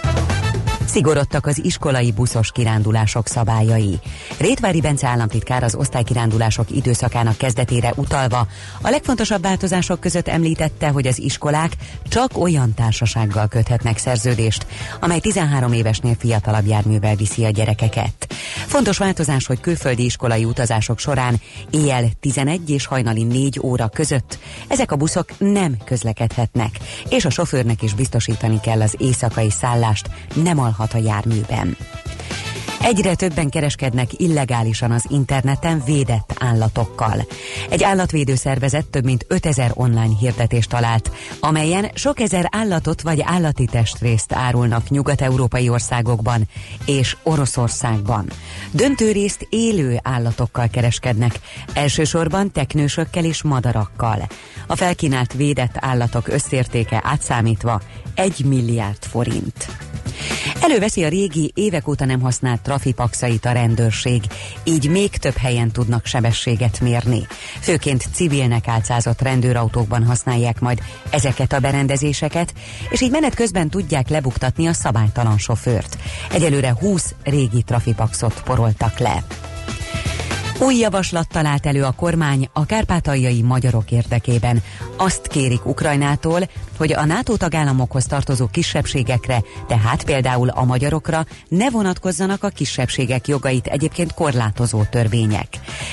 Szigorodtak 0.91 1.45
az 1.45 1.63
iskolai 1.63 2.11
buszos 2.11 2.51
kirándulások 2.51 3.27
szabályai. 3.27 3.99
Rétvári 4.37 4.81
Bence 4.81 5.07
államtitkár 5.07 5.63
az 5.63 5.75
osztálykirándulások 5.75 6.71
időszakának 6.71 7.37
kezdetére 7.37 7.93
utalva 7.95 8.47
a 8.81 8.89
legfontosabb 8.89 9.41
változások 9.41 9.99
között 9.99 10.27
említette, 10.27 10.87
hogy 10.87 11.07
az 11.07 11.19
iskolák 11.19 11.71
csak 12.09 12.37
olyan 12.37 12.73
társasággal 12.73 13.47
köthetnek 13.47 13.97
szerződést, 13.97 14.65
amely 14.99 15.19
13 15.19 15.73
évesnél 15.73 16.15
fiatalabb 16.19 16.65
járművel 16.65 17.15
viszi 17.15 17.45
a 17.45 17.49
gyerekeket. 17.49 18.27
Fontos 18.65 18.97
változás, 18.97 19.45
hogy 19.45 19.59
külföldi 19.59 20.05
iskolai 20.05 20.45
utazások 20.45 20.99
során 20.99 21.41
éjjel 21.69 22.03
11 22.19 22.69
és 22.69 22.85
hajnali 22.85 23.23
4 23.23 23.59
óra 23.61 23.87
között 23.87 24.37
ezek 24.67 24.91
a 24.91 24.95
buszok 24.95 25.29
nem 25.37 25.77
közlekedhetnek, 25.85 26.79
és 27.09 27.25
a 27.25 27.29
sofőrnek 27.29 27.81
is 27.81 27.93
biztosítani 27.93 28.59
kell 28.59 28.81
az 28.81 28.95
éjszakai 28.97 29.49
szállást, 29.49 30.09
nem 30.33 30.59
alhat 30.59 30.79
a 30.93 30.97
járműben. 30.97 31.77
Egyre 32.83 33.15
többen 33.15 33.49
kereskednek 33.49 34.09
illegálisan 34.19 34.91
az 34.91 35.05
interneten 35.09 35.81
védett 35.85 36.35
állatokkal. 36.39 37.25
Egy 37.69 37.83
állatvédő 37.83 38.35
szervezet 38.35 38.87
több 38.87 39.03
mint 39.03 39.25
5000 39.27 39.71
online 39.73 40.15
hirdetést 40.19 40.69
talált, 40.69 41.11
amelyen 41.39 41.91
sok 41.93 42.19
ezer 42.19 42.47
állatot 42.51 43.01
vagy 43.01 43.21
állati 43.25 43.65
testrészt 43.65 44.33
árulnak 44.33 44.89
nyugat-európai 44.89 45.69
országokban 45.69 46.47
és 46.85 47.17
Oroszországban. 47.23 48.25
Döntő 48.71 49.11
részt 49.11 49.47
élő 49.49 49.99
állatokkal 50.03 50.67
kereskednek, 50.67 51.39
elsősorban 51.73 52.51
teknősökkel 52.51 53.25
és 53.25 53.43
madarakkal. 53.43 54.27
A 54.67 54.75
felkínált 54.75 55.33
védett 55.33 55.75
állatok 55.75 56.27
összértéke 56.27 57.01
átszámítva 57.03 57.81
1 58.15 58.45
milliárd 58.45 59.03
forint. 59.03 59.90
Előveszi 60.61 61.03
a 61.03 61.09
régi, 61.09 61.51
évek 61.55 61.87
óta 61.87 62.05
nem 62.05 62.19
használt 62.19 62.61
trafipaxait 62.61 63.45
a 63.45 63.51
rendőrség, 63.51 64.21
így 64.63 64.89
még 64.89 65.09
több 65.09 65.35
helyen 65.37 65.71
tudnak 65.71 66.05
sebességet 66.05 66.79
mérni. 66.79 67.27
Főként 67.59 68.07
civilnek 68.13 68.67
álcázott 68.67 69.21
rendőrautókban 69.21 70.05
használják 70.05 70.59
majd 70.59 70.81
ezeket 71.09 71.53
a 71.53 71.59
berendezéseket, 71.59 72.53
és 72.89 73.01
így 73.01 73.11
menet 73.11 73.35
közben 73.35 73.69
tudják 73.69 74.09
lebuktatni 74.09 74.67
a 74.67 74.73
szabálytalan 74.73 75.37
sofőrt. 75.37 75.97
Egyelőre 76.31 76.75
20 76.79 77.15
régi 77.23 77.61
trafipaxot 77.63 78.41
poroltak 78.43 78.99
le. 78.99 79.23
Új 80.61 80.75
javaslat 80.75 81.27
talált 81.27 81.65
elő 81.65 81.83
a 81.83 81.91
kormány 81.91 82.49
a 82.53 82.65
kárpátaljai 82.65 83.41
magyarok 83.41 83.91
érdekében. 83.91 84.63
Azt 84.97 85.27
kérik 85.27 85.65
Ukrajnától, 85.65 86.49
hogy 86.77 86.93
a 86.93 87.05
NATO 87.05 87.37
tagállamokhoz 87.37 88.05
tartozó 88.05 88.47
kisebbségekre, 88.47 89.41
tehát 89.67 90.03
például 90.03 90.49
a 90.49 90.63
magyarokra 90.63 91.25
ne 91.47 91.69
vonatkozzanak 91.69 92.43
a 92.43 92.49
kisebbségek 92.49 93.27
jogait 93.27 93.67
egyébként 93.67 94.13
korlátozó 94.13 94.83
törvények. 94.83 95.47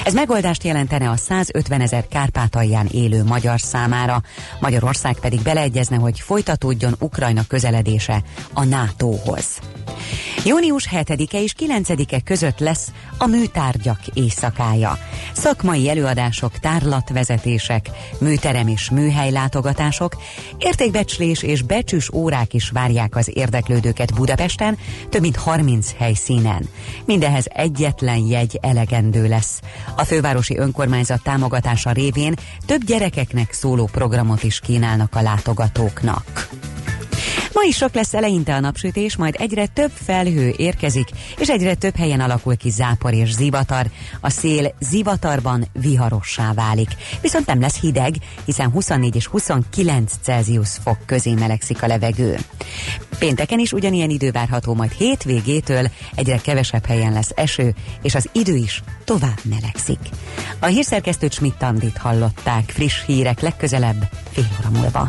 Ez 0.04 0.14
megoldást 0.14 0.64
jelentene 0.64 1.10
a 1.10 1.16
150 1.16 1.80
ezer 1.80 2.08
Kárpátalján 2.08 2.86
élő 2.86 3.24
magyar 3.24 3.60
számára, 3.60 4.22
Magyarország 4.60 5.18
pedig 5.20 5.42
beleegyezne, 5.42 5.96
hogy 5.96 6.20
folytatódjon 6.20 6.94
Ukrajna 6.98 7.42
közeledése 7.48 8.22
a 8.52 8.64
NATO-hoz. 8.64 9.58
Június 10.44 10.88
7-e 10.90 11.42
és 11.42 11.54
9-e 11.58 12.20
között 12.20 12.58
lesz 12.58 12.92
a 13.18 13.26
műtárgyak 13.26 14.00
éjszakája. 14.58 14.98
Szakmai 15.32 15.88
előadások, 15.88 16.58
tárlatvezetések, 16.58 17.90
műterem 18.20 18.68
és 18.68 18.90
műhely 18.90 19.30
látogatások, 19.30 20.16
értékbecslés 20.58 21.42
és 21.42 21.62
becsűs 21.62 22.12
órák 22.12 22.54
is 22.54 22.70
várják 22.70 23.16
az 23.16 23.30
érdeklődőket 23.34 24.14
Budapesten, 24.14 24.78
több 25.08 25.20
mint 25.20 25.36
30 25.36 25.94
helyszínen. 25.98 26.68
Mindehez 27.04 27.46
egyetlen 27.48 28.18
jegy 28.18 28.58
elegendő 28.62 29.28
lesz. 29.28 29.60
A 29.96 30.04
fővárosi 30.04 30.56
önkormányzat 30.56 31.22
támogatása 31.22 31.90
révén 31.90 32.34
több 32.66 32.84
gyerekeknek 32.84 33.52
szóló 33.52 33.88
programot 33.92 34.42
is 34.42 34.60
kínálnak 34.60 35.14
a 35.14 35.22
látogatóknak. 35.22 36.48
Ma 37.52 37.60
is 37.68 37.76
sok 37.76 37.94
lesz 37.94 38.14
eleinte 38.14 38.54
a 38.54 38.60
napsütés, 38.60 39.16
majd 39.16 39.34
egyre 39.38 39.66
több 39.66 39.90
felhő 40.04 40.54
érkezik, 40.56 41.08
és 41.38 41.48
egyre 41.48 41.74
több 41.74 41.96
helyen 41.96 42.20
alakul 42.20 42.56
ki 42.56 42.70
zápor 42.70 43.14
és 43.14 43.32
zivatar. 43.32 43.86
A 44.20 44.30
szél 44.30 44.74
zivatarban 44.80 45.66
viharossá 45.72 46.52
válik. 46.52 46.90
Viszont 47.20 47.46
nem 47.46 47.60
lesz 47.60 47.80
hideg, 47.80 48.14
hiszen 48.44 48.70
24 48.70 49.16
és 49.16 49.26
29 49.26 50.12
Celsius 50.22 50.70
fok 50.82 50.98
közé 51.06 51.34
melegszik 51.34 51.82
a 51.82 51.86
levegő. 51.86 52.38
Pénteken 53.18 53.58
is 53.58 53.72
ugyanilyen 53.72 54.10
idő 54.10 54.30
várható, 54.30 54.74
majd 54.74 54.92
hétvégétől 54.92 55.90
egyre 56.14 56.36
kevesebb 56.36 56.86
helyen 56.86 57.12
lesz 57.12 57.32
eső, 57.34 57.74
és 58.02 58.14
az 58.14 58.28
idő 58.32 58.54
is 58.54 58.82
tovább 59.04 59.40
melegszik. 59.42 59.98
A 60.58 60.66
hírszerkesztőt 60.66 61.32
Schmidt-Tandit 61.32 61.96
hallották, 61.96 62.70
friss 62.70 63.04
hírek 63.06 63.40
legközelebb 63.40 64.08
fél 64.32 64.48
óra 64.60 64.78
múlva. 64.78 65.08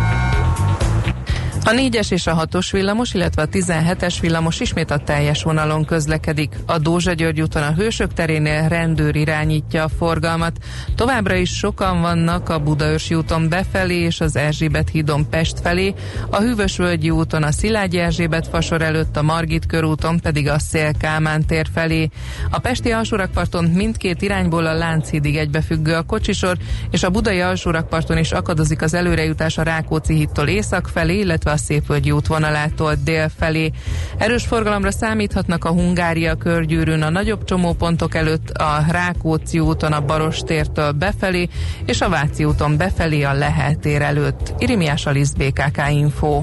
A 1.65 1.69
4-es 1.69 2.11
és 2.11 2.27
a 2.27 2.47
6-os 2.47 2.67
villamos, 2.71 3.13
illetve 3.13 3.41
a 3.41 3.47
17-es 3.47 4.15
villamos 4.21 4.59
ismét 4.59 4.91
a 4.91 4.97
teljes 4.97 5.43
vonalon 5.43 5.85
közlekedik. 5.85 6.55
A 6.65 6.77
Dózsa 6.77 7.13
György 7.13 7.41
úton 7.41 7.63
a 7.63 7.73
Hősök 7.73 8.13
terénél 8.13 8.67
rendőr 8.67 9.15
irányítja 9.15 9.83
a 9.83 9.89
forgalmat. 9.97 10.57
Továbbra 10.95 11.35
is 11.35 11.57
sokan 11.57 12.01
vannak 12.01 12.49
a 12.49 12.59
Budaörsi 12.59 13.15
úton 13.15 13.49
befelé 13.49 13.95
és 13.95 14.21
az 14.21 14.35
Erzsébet 14.35 14.89
hídon 14.89 15.29
Pest 15.29 15.59
felé, 15.59 15.93
a 16.29 16.37
Hűvösvölgyi 16.37 17.09
úton 17.09 17.43
a 17.43 17.51
Szilágyi 17.51 17.97
Erzsébet 17.97 18.47
fasor 18.47 18.81
előtt, 18.81 19.17
a 19.17 19.21
Margit 19.21 19.65
körúton 19.65 20.19
pedig 20.19 20.49
a 20.49 20.59
Szél 20.59 20.91
Kálmán 20.97 21.45
tér 21.45 21.67
felé. 21.73 22.09
A 22.49 22.59
Pesti 22.59 22.91
alsórakparton 22.91 23.63
mindkét 23.63 24.21
irányból 24.21 24.65
a 24.65 24.73
Lánchídig 24.73 25.37
egybefüggő 25.37 25.93
a 25.93 26.03
kocsisor, 26.03 26.57
és 26.91 27.03
a 27.03 27.09
Budai 27.09 27.41
alsórakparton 27.41 28.17
is 28.17 28.31
akadozik 28.31 28.81
az 28.81 28.93
előrejutás 28.93 29.57
a 29.57 29.63
Rákóczi 29.63 30.13
hídtól 30.13 30.47
észak 30.47 30.87
felé, 30.87 31.19
illetve 31.19 31.50
a 31.51 31.57
Szépvölgyi 31.57 32.11
útvonalától 32.11 32.95
dél 33.03 33.31
felé. 33.37 33.71
Erős 34.17 34.43
forgalomra 34.43 34.91
számíthatnak 34.91 35.65
a 35.65 35.69
Hungária 35.69 36.35
körgyűrűn 36.35 37.01
a 37.01 37.09
nagyobb 37.09 37.43
csomópontok 37.43 38.15
előtt, 38.15 38.49
a 38.49 38.85
Rákóczi 38.89 39.59
úton 39.59 39.91
a 39.91 40.05
Barostértől 40.05 40.91
befelé, 40.91 41.49
és 41.85 42.01
a 42.01 42.09
Váci 42.09 42.43
úton 42.43 42.77
befelé 42.77 43.23
a 43.23 43.33
Lehel 43.33 43.75
előtt. 43.83 44.53
Irimiás 44.57 45.05
Alisz 45.05 45.31
BKK 45.31 45.81
Info. 45.89 46.41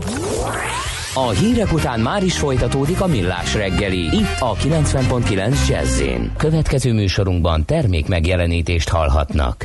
A 1.15 1.29
hírek 1.29 1.73
után 1.73 2.01
már 2.01 2.23
is 2.23 2.39
folytatódik 2.39 3.01
a 3.01 3.07
millás 3.07 3.55
reggeli, 3.55 3.99
itt 3.99 4.37
a 4.39 4.55
90.9 4.55 5.69
jazz 5.69 6.03
Következő 6.37 6.93
műsorunkban 6.93 7.65
termék 7.65 8.07
megjelenítést 8.07 8.89
hallhatnak. 8.89 9.65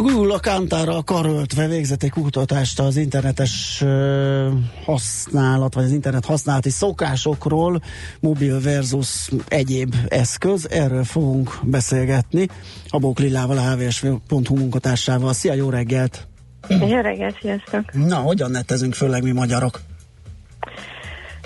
A 0.00 0.02
Google 0.02 0.34
a 0.34 0.40
Kantára 0.40 1.02
karöltve 1.02 1.66
végzett 1.66 2.02
egy 2.02 2.10
kutatást 2.10 2.80
az 2.80 2.96
internetes 2.96 3.84
használat, 4.84 5.74
vagy 5.74 5.84
az 5.84 5.90
internet 5.90 6.24
használati 6.24 6.70
szokásokról, 6.70 7.82
mobil 8.20 8.60
versus 8.60 9.30
egyéb 9.48 9.94
eszköz. 10.08 10.68
Erről 10.70 11.04
fogunk 11.04 11.58
beszélgetni. 11.62 12.48
Abók 12.88 13.18
Lillával, 13.18 13.58
a 13.58 13.74
hvs.hu 13.74 14.56
munkatársával. 14.56 15.32
Szia, 15.32 15.54
jó 15.54 15.70
reggelt! 15.70 16.28
Jó 16.68 17.00
reggelt, 17.00 17.38
sziasztok! 17.40 17.92
Na, 17.92 18.16
hogyan 18.16 18.50
nettezünk 18.50 18.94
főleg 18.94 19.22
mi 19.22 19.30
magyarok? 19.30 19.80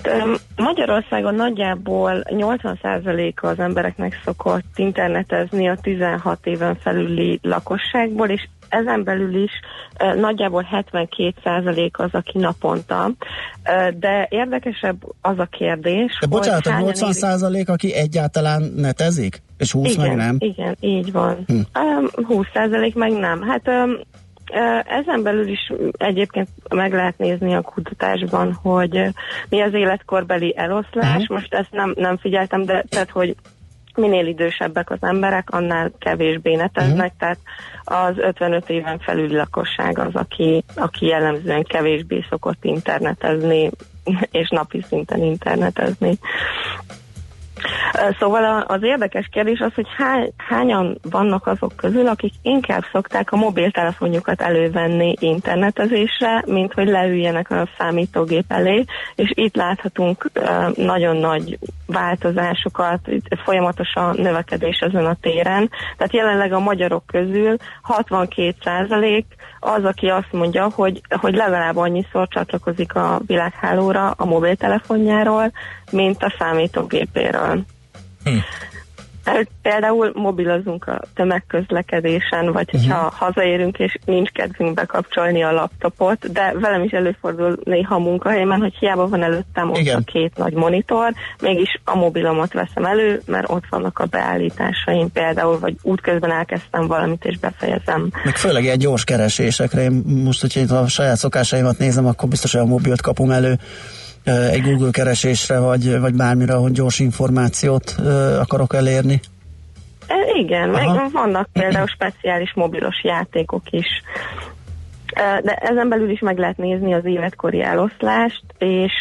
Öm, 0.07 0.35
Magyarországon 0.57 1.35
nagyjából 1.35 2.23
80% 2.25 3.35
az 3.40 3.59
embereknek 3.59 4.21
szokott 4.25 4.64
internetezni 4.77 5.69
a 5.69 5.77
16 5.83 6.47
éven 6.47 6.77
felüli 6.81 7.38
lakosságból, 7.43 8.29
és 8.29 8.49
ezen 8.69 9.05
belül 9.05 9.43
is 9.43 9.51
ö, 9.99 10.14
nagyjából 10.14 10.67
72% 10.73 11.90
az, 11.93 12.09
aki 12.12 12.38
naponta. 12.38 13.11
Ö, 13.64 13.90
De 13.99 14.27
érdekesebb 14.31 14.97
az 15.21 15.38
a 15.38 15.49
kérdés, 15.51 16.19
De 16.21 16.27
bocsánat, 16.27 16.62
hogy 16.62 16.73
a 16.73 16.75
hányan 16.75 16.88
80 16.88 17.09
érik- 17.09 17.21
százalék, 17.21 17.69
aki 17.69 17.95
egyáltalán 17.95 18.62
netezik? 18.77 19.43
És 19.59 19.73
20 19.73 19.93
igen, 19.93 20.07
meg 20.07 20.17
nem? 20.17 20.37
Igen, 20.38 20.77
így 20.81 21.12
van. 21.12 21.45
Hm. 21.47 21.55
Öm, 21.55 22.11
20% 22.29 22.95
meg 22.95 23.12
nem. 23.12 23.43
Hát 23.43 23.69
ezen 24.87 25.22
belül 25.22 25.48
is 25.48 25.72
egyébként 25.96 26.48
meg 26.68 26.92
lehet 26.92 27.18
nézni 27.18 27.54
a 27.54 27.61
kutatásban, 27.61 28.52
hogy 28.62 29.09
mi 29.48 29.61
az 29.61 29.74
életkorbeli 29.74 30.54
eloszlás. 30.57 31.22
Mhm. 31.22 31.33
Most 31.33 31.54
ezt 31.54 31.70
nem, 31.70 31.94
nem 31.96 32.16
figyeltem, 32.16 32.64
de 32.64 32.85
tehát, 32.88 33.11
hogy 33.11 33.35
minél 33.94 34.26
idősebbek 34.26 34.90
az 34.90 34.98
emberek, 35.00 35.50
annál 35.50 35.92
kevésbé 35.98 36.54
neteznek, 36.54 37.12
Mhm. 37.12 37.18
tehát 37.18 37.38
az 37.85 38.18
55 38.18 38.70
éven 38.70 38.98
felüli 38.98 39.35
lakosság 39.35 39.98
az, 39.98 40.14
aki, 40.14 40.64
aki 40.76 41.07
jellemzően 41.07 41.62
kevésbé 41.62 42.24
szokott 42.30 42.64
internetezni, 42.64 43.70
és 44.30 44.48
napi 44.48 44.85
szinten 44.88 45.22
internetezni. 45.22 46.18
Szóval 48.18 48.44
a- 48.44 48.64
az 48.66 48.83
érdekes 48.83 49.29
kérdés 49.33 49.59
az, 49.59 49.74
hogy 49.74 49.87
hány, 49.96 50.33
hányan 50.37 50.98
vannak 51.11 51.46
azok 51.46 51.72
közül, 51.77 52.07
akik 52.07 52.33
inkább 52.42 52.83
szokták 52.92 53.33
a 53.33 53.37
mobiltelefonjukat 53.37 54.40
elővenni 54.40 55.14
internetezésre, 55.18 56.42
mint 56.46 56.72
hogy 56.72 56.88
leüljenek 56.88 57.50
a 57.50 57.68
számítógép 57.79 58.44
elé, 58.48 58.85
és 59.14 59.33
itt 59.35 59.57
láthatunk 59.57 60.31
nagyon 60.77 61.16
nagy 61.16 61.59
változásokat, 61.87 63.00
itt 63.07 63.27
folyamatosan 63.44 64.16
növekedés 64.16 64.78
ezen 64.78 65.07
a 65.07 65.16
téren. 65.20 65.70
Tehát 65.97 66.14
jelenleg 66.14 66.53
a 66.53 66.59
magyarok 66.59 67.07
közül 67.07 67.57
62% 67.89 69.24
az, 69.61 69.84
aki 69.84 70.09
azt 70.09 70.32
mondja, 70.32 70.70
hogy, 70.74 71.01
hogy 71.09 71.34
legalább 71.34 71.76
annyiszor 71.76 72.28
csatlakozik 72.28 72.95
a 72.95 73.20
világhálóra 73.26 74.11
a 74.11 74.24
mobiltelefonjáról, 74.24 75.53
mint 75.91 76.22
a 76.22 76.34
számítógépéről. 76.39 77.53
Hm. 78.25 78.37
Tehát 79.25 79.49
Például 79.62 80.11
mobilozunk 80.14 80.87
a 80.87 81.01
tömegközlekedésen, 81.14 82.53
vagy 82.53 82.70
hogyha 82.70 83.12
hazaérünk 83.16 83.79
és 83.79 83.99
nincs 84.05 84.31
kedvünk 84.31 84.75
bekapcsolni 84.75 85.43
a 85.43 85.53
laptopot, 85.53 86.33
de 86.33 86.53
velem 86.61 86.83
is 86.83 86.91
előfordul 86.91 87.59
néha 87.64 87.95
a 87.95 87.99
munkahelyemen, 87.99 88.61
hogy 88.61 88.75
hiába 88.79 89.09
van 89.09 89.22
előttem 89.22 89.70
ott 89.70 89.79
Igen. 89.79 89.97
a 89.97 90.05
két 90.05 90.37
nagy 90.37 90.53
monitor, 90.53 91.12
mégis 91.41 91.81
a 91.85 91.97
mobilomat 91.97 92.53
veszem 92.53 92.85
elő, 92.85 93.22
mert 93.27 93.51
ott 93.51 93.64
vannak 93.70 93.99
a 93.99 94.05
beállításaim 94.05 95.12
például, 95.12 95.59
vagy 95.59 95.75
útközben 95.83 96.31
elkezdtem 96.31 96.87
valamit 96.87 97.25
és 97.25 97.39
befejezem. 97.39 98.11
Meg 98.25 98.37
főleg 98.37 98.62
ilyen 98.62 98.79
gyors 98.79 99.05
keresésekre. 99.05 99.83
Én 99.83 100.03
most, 100.25 100.41
hogyha 100.41 100.61
itt 100.61 100.70
a 100.70 100.89
saját 100.89 101.16
szokásaimat 101.16 101.79
nézem, 101.79 102.07
akkor 102.07 102.29
biztos, 102.29 102.53
hogy 102.53 102.61
a 102.61 102.64
mobilt 102.64 103.01
kapom 103.01 103.31
elő 103.31 103.59
egy 104.25 104.62
Google 104.62 104.91
keresésre, 104.91 105.59
vagy, 105.59 106.01
vagy 106.01 106.14
bármire, 106.14 106.55
hogy 106.55 106.72
gyors 106.72 106.99
információt 106.99 107.95
akarok 108.41 108.75
elérni. 108.75 109.20
Igen, 110.35 110.75
Aha. 110.75 110.95
meg 110.95 111.12
vannak 111.12 111.49
például 111.53 111.87
speciális 111.87 112.53
mobilos 112.55 113.05
játékok 113.05 113.62
is. 113.70 113.87
De 115.43 115.53
ezen 115.53 115.89
belül 115.89 116.11
is 116.11 116.20
meg 116.20 116.39
lehet 116.39 116.57
nézni 116.57 116.95
az 116.95 117.05
életkori 117.05 117.62
eloszlást, 117.62 118.43
és 118.59 118.93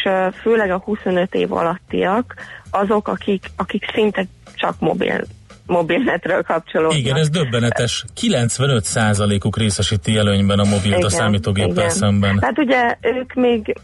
főleg 0.42 0.70
a 0.70 0.78
25 0.84 1.34
év 1.34 1.52
alattiak 1.52 2.34
azok, 2.70 3.08
akik, 3.08 3.50
akik 3.56 3.90
szinte 3.94 4.26
csak 4.54 4.74
mobil 4.78 5.24
mobilnetről 5.66 6.42
kapcsolódnak. 6.42 6.98
Igen, 6.98 7.16
ez 7.16 7.30
döbbenetes. 7.30 8.04
95%-uk 8.20 9.58
részesíti 9.58 10.16
előnyben 10.16 10.58
a 10.58 10.64
mobilt 10.64 10.94
a 10.94 10.96
Igen, 10.96 11.08
számítógéppel 11.08 11.72
igen. 11.72 11.90
szemben. 11.90 12.38
Hát 12.40 12.58
ugye 12.58 12.96
ők 13.00 13.34
még 13.34 13.74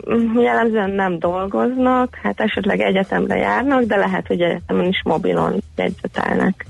jellemzően 0.42 0.90
nem 0.90 1.18
dolgoznak, 1.18 2.18
hát 2.22 2.40
esetleg 2.40 2.80
egyetemre 2.80 3.36
járnak, 3.36 3.82
de 3.82 3.96
lehet, 3.96 4.26
hogy 4.26 4.40
egyetemen 4.40 4.86
is 4.86 5.02
mobilon 5.04 5.62
jegyzetelnek. 5.76 6.66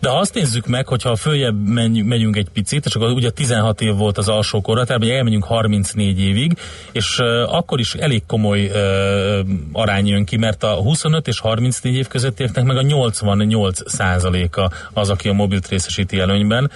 De 0.00 0.08
ha 0.08 0.18
azt 0.18 0.34
nézzük 0.34 0.66
meg, 0.66 0.86
hogyha 0.86 1.16
följebb 1.16 1.68
megyünk 2.04 2.36
egy 2.36 2.48
picit, 2.52 2.86
és 2.86 2.94
akkor 2.94 3.10
ugye 3.10 3.30
16 3.30 3.80
év 3.80 3.94
volt 3.94 4.18
az 4.18 4.28
alsó 4.28 4.60
korhatár, 4.60 4.98
vagy 4.98 5.10
elmegyünk 5.10 5.44
34 5.44 6.20
évig, 6.20 6.58
és 6.92 7.18
akkor 7.46 7.80
is 7.80 7.94
elég 7.94 8.22
komoly 8.26 8.70
arány 9.72 10.06
jön 10.06 10.24
ki, 10.24 10.36
mert 10.36 10.62
a 10.62 10.74
25 10.74 11.28
és 11.28 11.38
34 11.38 11.94
év 11.94 12.08
közöttieknek 12.08 12.64
meg 12.64 12.76
a 12.76 12.82
88 12.82 13.90
százaléka 13.90 14.70
az, 14.92 15.10
aki 15.10 15.28
a 15.28 15.32
mobilt 15.32 15.68
részesíti 15.68 16.18
előnyben. 16.18 16.70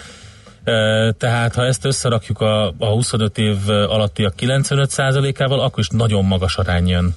Tehát 1.18 1.54
ha 1.54 1.64
ezt 1.64 1.84
összerakjuk 1.84 2.40
a, 2.40 2.66
a 2.66 2.86
25 2.86 3.38
év 3.38 3.56
alattiak 3.68 4.34
95 4.36 4.90
százalékával, 4.90 5.60
akkor 5.60 5.78
is 5.78 5.88
nagyon 5.88 6.24
magas 6.24 6.56
arány 6.56 6.88
jön. 6.88 7.14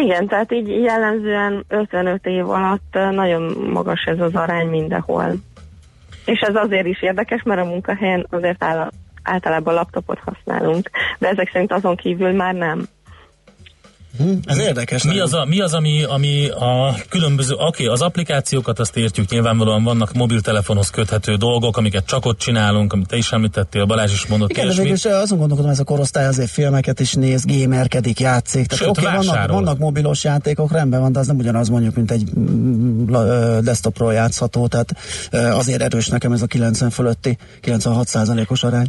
Igen, 0.00 0.26
tehát 0.26 0.52
így 0.52 0.68
jellemzően 0.68 1.64
55 1.68 2.26
év 2.26 2.48
alatt 2.48 2.92
nagyon 2.92 3.42
magas 3.72 4.04
ez 4.04 4.20
az 4.20 4.34
arány 4.34 4.68
mindenhol. 4.68 5.32
És 6.24 6.40
ez 6.40 6.54
azért 6.54 6.86
is 6.86 7.02
érdekes, 7.02 7.42
mert 7.42 7.60
a 7.60 7.64
munkahelyen 7.64 8.26
azért 8.30 8.64
áll, 8.64 8.90
általában 9.22 9.74
laptopot 9.74 10.18
használunk, 10.18 10.90
de 11.18 11.28
ezek 11.28 11.50
szerint 11.52 11.72
azon 11.72 11.96
kívül 11.96 12.32
már 12.32 12.54
nem. 12.54 12.84
Ez 14.44 14.58
érdekes. 14.58 15.04
Mi 15.04 15.18
az, 15.18 15.34
a, 15.34 15.44
mi 15.44 15.60
az 15.60 15.74
ami, 15.74 16.04
ami 16.04 16.48
a 16.48 16.94
különböző, 17.08 17.54
oké, 17.54 17.64
okay, 17.64 17.86
az 17.86 18.02
applikációkat 18.02 18.78
azt 18.78 18.96
értjük, 18.96 19.30
nyilvánvalóan 19.30 19.84
vannak 19.84 20.12
mobiltelefonhoz 20.12 20.90
köthető 20.90 21.34
dolgok, 21.34 21.76
amiket 21.76 22.06
csak 22.06 22.26
ott 22.26 22.38
csinálunk, 22.38 22.92
amit 22.92 23.06
te 23.06 23.16
is 23.16 23.32
említettél, 23.32 23.84
Balázs 23.84 24.12
is 24.12 24.26
mondott, 24.26 24.50
Igen, 24.50 24.68
de 24.68 24.82
végül 24.82 25.12
azon 25.12 25.38
gondolkodom, 25.38 25.70
ez 25.70 25.78
a 25.78 25.84
korosztály 25.84 26.26
azért 26.26 26.50
filmeket 26.50 27.00
is 27.00 27.12
néz, 27.12 27.44
gamerkedik, 27.44 28.20
játszik. 28.20 28.66
Tehát 28.66 28.84
Sőt, 28.84 28.88
oké, 28.88 29.04
vannak, 29.04 29.24
vásárol. 29.24 29.56
vannak 29.56 29.78
mobilos 29.78 30.24
játékok, 30.24 30.72
rendben 30.72 31.00
van, 31.00 31.12
de 31.12 31.18
az 31.18 31.26
nem 31.26 31.38
ugyanaz 31.38 31.68
mondjuk, 31.68 31.94
mint 31.94 32.10
egy 32.10 32.24
mm, 32.38 33.12
desktopról 33.60 34.12
játszható, 34.12 34.66
tehát 34.66 34.94
azért 35.30 35.82
erős 35.82 36.08
nekem 36.08 36.32
ez 36.32 36.42
a 36.42 36.46
90 36.46 36.90
fölötti, 36.90 37.38
96 37.60 38.06
százalékos 38.06 38.64
arány. 38.64 38.86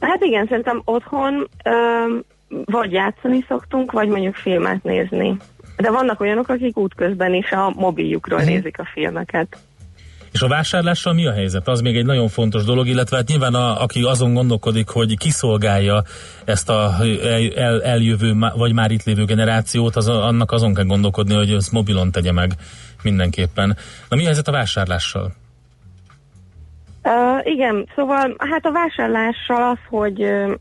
Hát 0.00 0.22
igen, 0.22 0.46
szerintem 0.48 0.82
otthon 0.84 1.48
ö, 1.64 1.70
vagy 2.64 2.92
játszani 2.92 3.44
szoktunk, 3.48 3.92
vagy 3.92 4.08
mondjuk 4.08 4.34
filmet 4.34 4.82
nézni. 4.82 5.36
De 5.76 5.90
vannak 5.90 6.20
olyanok, 6.20 6.48
akik 6.48 6.76
útközben 6.76 7.34
is 7.34 7.50
a 7.50 7.72
mobiljukról 7.76 8.40
nézik 8.40 8.78
a 8.78 8.88
filmeket. 8.92 9.56
És 10.32 10.42
a 10.42 10.48
vásárlással 10.48 11.12
mi 11.12 11.26
a 11.26 11.32
helyzet? 11.32 11.68
Az 11.68 11.80
még 11.80 11.96
egy 11.96 12.06
nagyon 12.06 12.28
fontos 12.28 12.64
dolog, 12.64 12.86
illetve 12.86 13.16
hát 13.16 13.28
nyilván 13.28 13.54
a, 13.54 13.82
aki 13.82 14.02
azon 14.02 14.34
gondolkodik, 14.34 14.88
hogy 14.88 15.18
kiszolgálja 15.18 16.02
ezt 16.44 16.68
a 16.68 16.90
el, 17.22 17.52
el, 17.56 17.82
eljövő, 17.82 18.34
vagy 18.56 18.72
már 18.72 18.90
itt 18.90 19.04
lévő 19.04 19.24
generációt, 19.24 19.96
az, 19.96 20.08
annak 20.08 20.52
azon 20.52 20.74
kell 20.74 20.84
gondolkodni, 20.84 21.34
hogy 21.34 21.52
ezt 21.52 21.72
mobilon 21.72 22.10
tegye 22.10 22.32
meg 22.32 22.52
mindenképpen. 23.02 23.76
Na 24.08 24.16
mi 24.16 24.22
a 24.22 24.24
helyzet 24.24 24.48
a 24.48 24.52
vásárlással? 24.52 25.32
Uh, 27.02 27.52
igen, 27.52 27.88
szóval 27.94 28.34
hát 28.38 28.66
a 28.66 28.72
vásárlással 28.72 29.70
az, 29.70 29.78
hogy, 29.88 30.22
ö, 30.22 30.54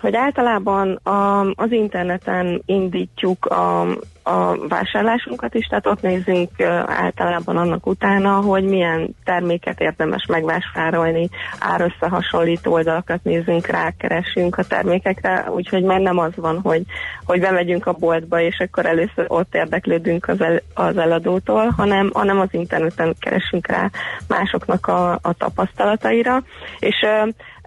hogy 0.00 0.16
általában 0.16 0.94
a, 0.94 1.40
az 1.40 1.70
interneten 1.72 2.62
indítjuk 2.66 3.46
a, 3.46 3.80
a 4.22 4.56
vásárlásunkat 4.68 5.54
is, 5.54 5.66
tehát 5.66 5.86
ott 5.86 6.00
nézzünk 6.00 6.62
általában 6.86 7.56
annak 7.56 7.86
utána, 7.86 8.32
hogy 8.32 8.64
milyen 8.64 9.14
terméket 9.24 9.80
érdemes 9.80 10.26
megvásárolni, 10.26 11.28
árösszehasonlító 11.60 12.72
oldalakat 12.72 13.24
nézzünk 13.24 13.66
rá, 13.66 13.90
keresünk 13.98 14.58
a 14.58 14.64
termékekre, 14.64 15.50
úgyhogy 15.50 15.82
már 15.82 16.00
nem 16.00 16.18
az 16.18 16.32
van, 16.36 16.60
hogy, 16.62 16.82
hogy 17.24 17.40
bemegyünk 17.40 17.86
a 17.86 17.92
boltba, 17.92 18.40
és 18.40 18.58
akkor 18.58 18.86
először 18.86 19.24
ott 19.26 19.54
érdeklődünk 19.54 20.28
az, 20.28 20.40
el, 20.40 20.60
az 20.74 20.96
eladótól, 20.96 21.68
hanem, 21.76 22.10
hanem 22.14 22.40
az 22.40 22.48
interneten 22.50 23.14
keresünk 23.20 23.66
rá 23.66 23.90
másoknak 24.28 24.86
a, 24.86 25.12
a 25.12 25.32
tapasztalataira, 25.38 26.42
és 26.78 27.06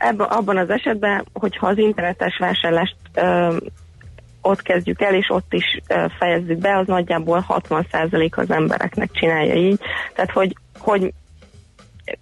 ebben, 0.01 0.27
abban 0.27 0.57
az 0.57 0.69
esetben, 0.69 1.25
hogyha 1.33 1.67
az 1.67 1.77
internetes 1.77 2.37
vásárlást 2.37 2.95
ö, 3.13 3.57
ott 4.41 4.61
kezdjük 4.61 5.01
el, 5.01 5.13
és 5.13 5.29
ott 5.29 5.53
is 5.53 5.79
ö, 5.87 6.05
fejezzük 6.19 6.57
be, 6.57 6.77
az 6.77 6.87
nagyjából 6.87 7.45
60% 7.47 8.35
az 8.35 8.51
embereknek 8.51 9.11
csinálja 9.11 9.55
így. 9.55 9.79
Tehát, 10.13 10.31
hogy, 10.31 10.55
hogy 10.79 11.13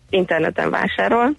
interneten 0.09 0.69
vásárol, 0.69 1.36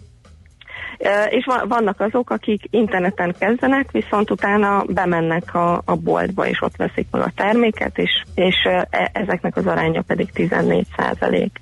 és 1.31 1.45
va- 1.45 1.65
vannak 1.69 2.01
azok, 2.01 2.31
akik 2.31 2.63
interneten 2.71 3.35
kezdenek, 3.39 3.91
viszont 3.91 4.31
utána 4.31 4.85
bemennek 4.89 5.55
a, 5.55 5.83
a 5.85 5.95
boltba, 5.95 6.47
és 6.47 6.63
ott 6.63 6.77
veszik 6.77 7.07
meg 7.11 7.23
a 7.23 7.33
terméket, 7.37 7.99
és, 7.99 8.11
és 8.35 8.55
e- 8.91 9.11
ezeknek 9.13 9.57
az 9.57 9.67
aránya 9.67 10.03
pedig 10.03 10.31
14 10.33 10.87
százalék. 10.97 11.59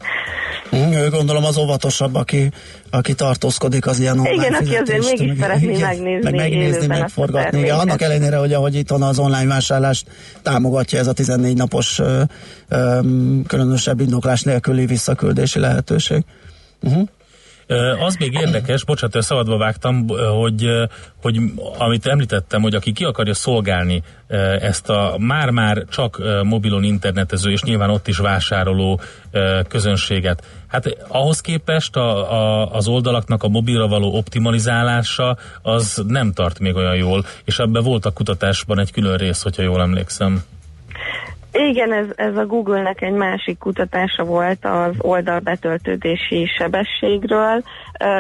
Mm, 0.77 1.09
gondolom 1.11 1.45
az 1.45 1.59
óvatosabb, 1.59 2.15
aki, 2.15 2.51
aki 2.91 3.15
tartózkodik 3.15 3.87
az 3.87 3.99
ilyen 4.01 4.19
online 4.19 4.47
Igen, 4.47 4.55
aki 4.55 4.77
azért 4.77 5.05
mégis 5.05 5.27
meg- 5.27 5.37
szeretné 5.39 5.73
igen, 5.73 5.81
megnézni 5.89 6.21
meg 6.23 6.35
megnézni, 6.35 6.87
megforgatni. 6.87 7.59
Igen, 7.59 7.79
annak 7.79 8.03
ellenére, 8.03 8.37
hogy 8.37 8.53
ahogy 8.53 8.75
itt 8.75 8.89
van 8.91 9.03
az 9.03 9.19
online 9.19 9.47
vásárlást 9.47 10.07
támogatja 10.43 10.99
ez 10.99 11.07
a 11.07 11.13
14 11.13 11.57
napos 11.57 11.99
ö, 11.99 12.23
ö, 12.69 13.01
különösebb 13.47 14.01
indoklás 14.01 14.43
nélküli 14.43 14.87
visszaküldési 14.87 15.59
lehetőség. 15.59 16.25
Uh-huh. 16.83 17.09
Az 18.01 18.17
még 18.17 18.33
érdekes, 18.33 18.85
bocsánat, 18.85 19.23
szabadba 19.23 19.57
vágtam, 19.57 20.07
hogy, 20.09 20.69
hogy 21.23 21.41
amit 21.79 22.07
említettem, 22.07 22.63
hogy 22.63 22.75
aki 22.75 22.93
ki 22.93 23.05
akarja 23.05 23.35
szolgálni 23.35 24.03
ezt 24.61 24.89
a 24.89 25.15
már-már 25.19 25.85
csak 25.89 26.23
mobilon 26.43 26.83
internetező, 26.83 27.51
és 27.51 27.63
nyilván 27.63 27.91
ott 27.91 28.09
is 28.09 28.19
vásároló 28.19 29.01
közönséget, 29.69 30.45
hát 30.67 30.97
ahhoz 31.09 31.41
képest 31.41 31.97
a, 31.97 32.33
a, 32.33 32.73
az 32.73 32.87
oldalaknak 32.89 33.43
a 33.43 33.49
mobilra 33.49 33.89
való 33.89 34.17
optimalizálása 34.17 35.37
az 35.63 36.03
nem 36.07 36.33
tart 36.33 36.59
még 36.59 36.75
olyan 36.75 36.97
jól, 36.97 37.25
és 37.45 37.59
ebben 37.59 37.83
volt 37.83 38.07
a 38.07 38.11
kutatásban 38.11 38.79
egy 38.79 38.93
külön 38.93 39.17
rész, 39.17 39.43
hogyha 39.43 39.63
jól 39.63 39.81
emlékszem. 39.81 40.43
Igen, 41.53 41.93
ez, 41.93 42.07
ez 42.17 42.37
a 42.37 42.47
Google-nek 42.47 43.03
egy 43.03 43.13
másik 43.13 43.59
kutatása 43.59 44.25
volt 44.25 44.65
az 44.65 44.95
oldalbetöltődési 44.99 46.47
sebességről. 46.59 47.63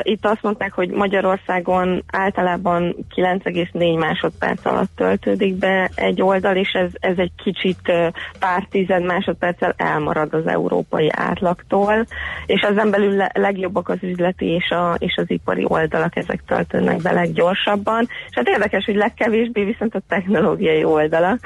Itt 0.02 0.26
azt 0.26 0.42
mondták, 0.42 0.72
hogy 0.72 0.90
Magyarországon 0.90 2.02
általában 2.12 2.94
9,4 3.14 3.98
másodperc 3.98 4.66
alatt 4.66 4.90
töltődik 4.96 5.54
be 5.54 5.90
egy 5.94 6.22
oldal, 6.22 6.56
és 6.56 6.70
ez, 6.72 6.90
ez 6.92 7.18
egy 7.18 7.32
kicsit 7.44 7.92
pár 8.38 8.66
tized 8.70 9.04
másodperccel 9.04 9.74
elmarad 9.76 10.34
az 10.34 10.46
európai 10.46 11.08
átlagtól, 11.10 12.06
és 12.46 12.60
ezen 12.60 12.90
belül 12.90 13.16
le- 13.16 13.32
legjobbak 13.34 13.88
az 13.88 13.98
üzleti 14.02 14.46
és, 14.46 14.70
a, 14.70 14.94
és 14.98 15.16
az 15.16 15.30
ipari 15.30 15.64
oldalak, 15.68 16.16
ezek 16.16 16.42
töltődnek 16.46 17.02
be 17.02 17.12
leggyorsabban. 17.12 18.02
És 18.28 18.34
hát 18.34 18.48
érdekes, 18.48 18.84
hogy 18.84 18.96
legkevésbé 18.96 19.64
viszont 19.64 19.94
a 19.94 20.02
technológiai 20.08 20.84
oldalak. 20.84 21.38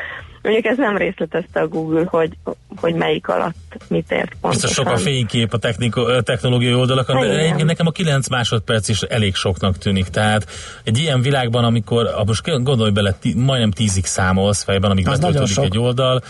Mondjuk 0.43 0.65
ez 0.65 0.77
nem 0.77 0.97
részletezte 0.97 1.61
a 1.61 1.69
Google, 1.69 2.05
hogy, 2.07 2.31
hogy 2.77 2.95
melyik 2.95 3.29
alatt 3.29 3.55
mit 3.89 4.11
ért 4.11 4.35
pontosan. 4.41 4.51
Biztos 4.51 4.73
sok 4.73 4.87
a 4.87 4.97
fénykép 4.97 5.53
a 5.53 5.59
techniko, 5.59 6.23
technológiai 6.23 6.75
oldalakon, 6.75 7.21
de 7.21 7.27
Igen. 7.27 7.39
egyébként 7.39 7.67
nekem 7.67 7.87
a 7.87 7.91
9 7.91 8.29
másodperc 8.29 8.89
is 8.89 9.03
elég 9.03 9.35
soknak 9.35 9.79
tűnik. 9.79 10.07
Tehát 10.07 10.47
egy 10.85 10.99
ilyen 10.99 11.21
világban, 11.21 11.65
amikor, 11.65 12.11
most 12.27 12.63
gondolj 12.63 12.91
bele, 12.91 13.13
tí, 13.13 13.35
majdnem 13.35 13.71
10-ig 13.77 14.05
számolsz 14.05 14.63
fejben, 14.63 14.91
amíg 14.91 15.09
sok. 15.47 15.65
egy 15.65 15.79
oldal, 15.79 16.23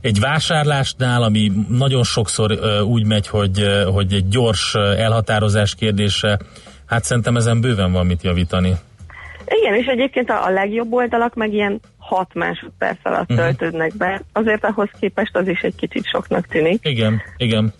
egy 0.00 0.20
vásárlásnál, 0.20 1.22
ami 1.22 1.52
nagyon 1.68 2.02
sokszor 2.02 2.50
ö, 2.50 2.80
úgy 2.80 3.06
megy, 3.06 3.28
hogy, 3.28 3.60
ö, 3.60 3.82
hogy 3.82 4.12
egy 4.12 4.28
gyors 4.28 4.74
ö, 4.74 4.92
elhatározás 4.92 5.74
kérdése, 5.74 6.38
hát 6.86 7.04
szerintem 7.04 7.36
ezen 7.36 7.60
bőven 7.60 7.92
van 7.92 8.06
mit 8.06 8.22
javítani. 8.22 8.74
Igen, 9.46 9.74
és 9.74 9.86
egyébként 9.86 10.30
a, 10.30 10.44
a 10.44 10.50
legjobb 10.50 10.92
oldalak 10.92 11.34
meg 11.34 11.52
ilyen 11.52 11.80
6 12.14 12.34
másodperc 12.34 12.98
alatt 13.02 13.30
uh-huh. 13.30 13.36
töltődnek 13.36 13.96
be. 13.96 14.22
Azért 14.32 14.64
ahhoz 14.64 14.88
képest 15.00 15.36
az 15.36 15.48
is 15.48 15.60
egy 15.60 15.74
kicsit 15.74 16.04
soknak 16.06 16.46
tűnik. 16.46 16.80
Igen, 16.82 17.22
igen. 17.36 17.72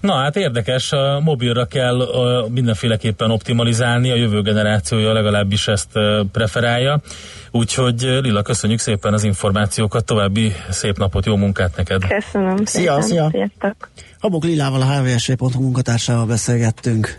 Na 0.00 0.14
hát 0.14 0.36
érdekes, 0.36 0.92
a 0.92 1.20
mobilra 1.20 1.64
kell 1.64 2.08
mindenféleképpen 2.48 3.30
optimalizálni, 3.30 4.10
a 4.10 4.14
jövő 4.14 4.42
generációja 4.42 5.12
legalábbis 5.12 5.68
ezt 5.68 5.90
preferálja. 6.32 7.00
Úgyhogy 7.50 8.00
Lilla, 8.00 8.42
köszönjük 8.42 8.78
szépen 8.78 9.12
az 9.12 9.24
információkat, 9.24 10.04
további 10.04 10.52
szép 10.70 10.98
napot, 10.98 11.26
jó 11.26 11.36
munkát 11.36 11.76
neked! 11.76 12.06
Köszönöm 12.06 12.64
Szia, 12.64 13.02
szépen. 13.02 13.02
szia. 13.02 13.28
Sziasztok. 13.30 13.90
Habok 14.20 14.44
Lilával, 14.44 14.80
a 14.80 14.84
hvsv.hu 14.84 15.62
munkatársával 15.62 16.26
beszélgettünk. 16.26 17.18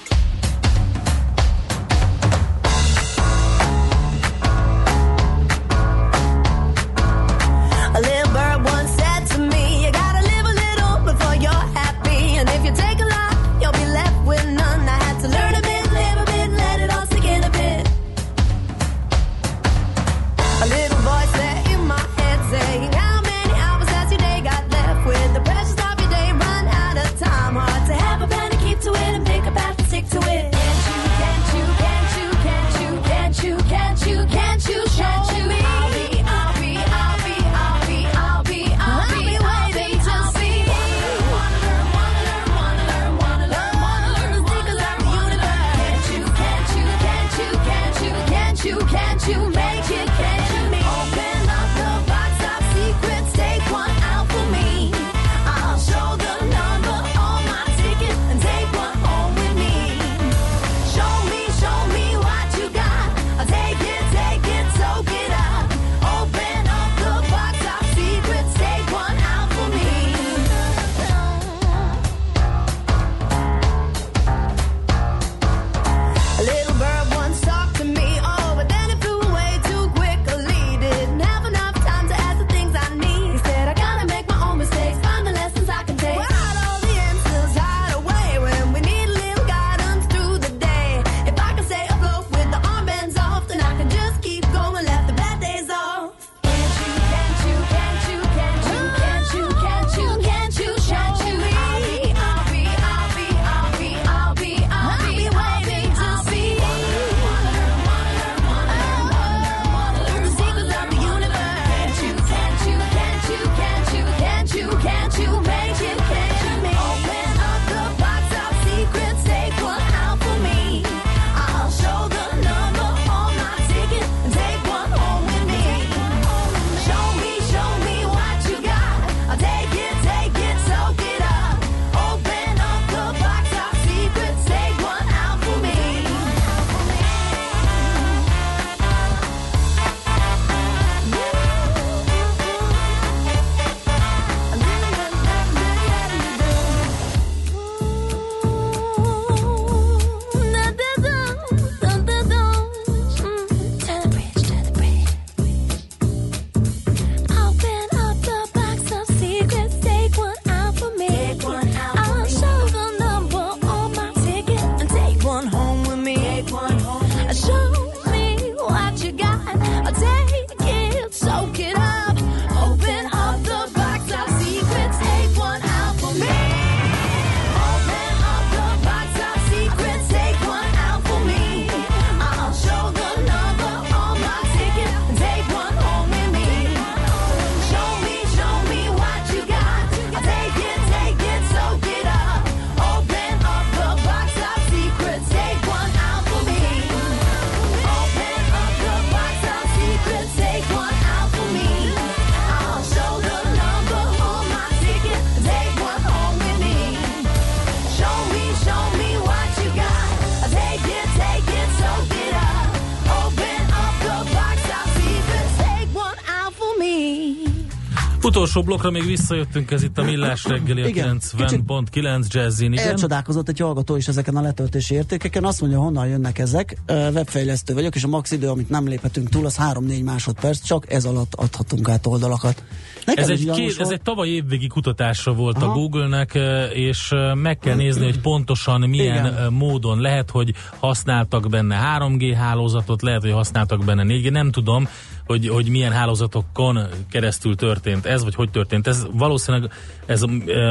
utolsó 218.41 218.63
blokkra 218.63 218.89
még 218.89 219.05
visszajöttünk, 219.05 219.71
ez 219.71 219.83
itt 219.83 219.97
a 219.97 220.03
Millás 220.03 220.43
reggeli, 220.43 220.81
a 220.81 220.87
90.9 220.87 222.27
Jazzin. 222.27 222.71
Igen? 222.71 222.87
Elcsodálkozott 222.87 223.49
egy 223.49 223.59
hallgató 223.59 223.95
is 223.95 224.07
ezeken 224.07 224.35
a 224.35 224.41
letöltési 224.41 224.95
értékeken, 224.95 225.43
azt 225.43 225.61
mondja, 225.61 225.79
honnan 225.79 226.07
jönnek 226.07 226.39
ezek. 226.39 226.77
Webfejlesztő 226.87 227.73
vagyok, 227.73 227.95
és 227.95 228.03
a 228.03 228.07
max 228.07 228.31
idő, 228.31 228.49
amit 228.49 228.69
nem 228.69 228.87
léphetünk 228.87 229.29
túl, 229.29 229.45
az 229.45 229.57
3-4 229.59 230.03
másodperc, 230.03 230.61
csak 230.63 230.91
ez 230.91 231.05
alatt 231.05 231.35
adhatunk 231.35 231.89
át 231.89 232.05
oldalakat. 232.05 232.63
Ez 233.05 233.29
egy, 233.29 233.51
két, 233.51 233.79
ez 233.79 233.89
egy 233.89 234.01
tavaly 234.01 234.27
évvégi 234.27 234.67
kutatása 234.67 235.33
volt 235.33 235.57
Aha. 235.57 235.71
a 235.71 235.73
Google-nek, 235.73 236.39
és 236.73 237.13
meg 237.33 237.57
kell 237.57 237.75
nézni, 237.75 238.03
hogy 238.03 238.19
pontosan 238.19 238.89
milyen 238.89 239.25
Igen. 239.25 239.53
módon 239.53 239.99
lehet, 239.99 240.29
hogy 240.29 240.53
használtak 240.79 241.49
benne 241.49 241.97
3G 241.99 242.33
hálózatot, 242.37 243.01
lehet, 243.01 243.21
hogy 243.21 243.31
használtak 243.31 243.85
benne 243.85 244.03
4G, 244.07 244.31
nem 244.31 244.51
tudom, 244.51 244.87
hogy, 245.31 245.47
hogy 245.47 245.69
milyen 245.69 245.91
hálózatokon 245.91 246.87
keresztül 247.09 247.55
történt 247.55 248.05
ez, 248.05 248.23
vagy 248.23 248.35
hogy 248.35 248.51
történt 248.51 248.87
ez. 248.87 249.05
Valószínűleg 249.11 249.71
ez 250.05 250.23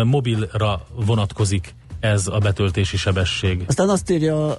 mobilra 0.04 0.86
vonatkozik 0.94 1.74
ez 2.00 2.26
a 2.26 2.38
betöltési 2.38 2.96
sebesség. 2.96 3.64
Aztán 3.66 3.88
azt 3.88 4.10
írja 4.10 4.58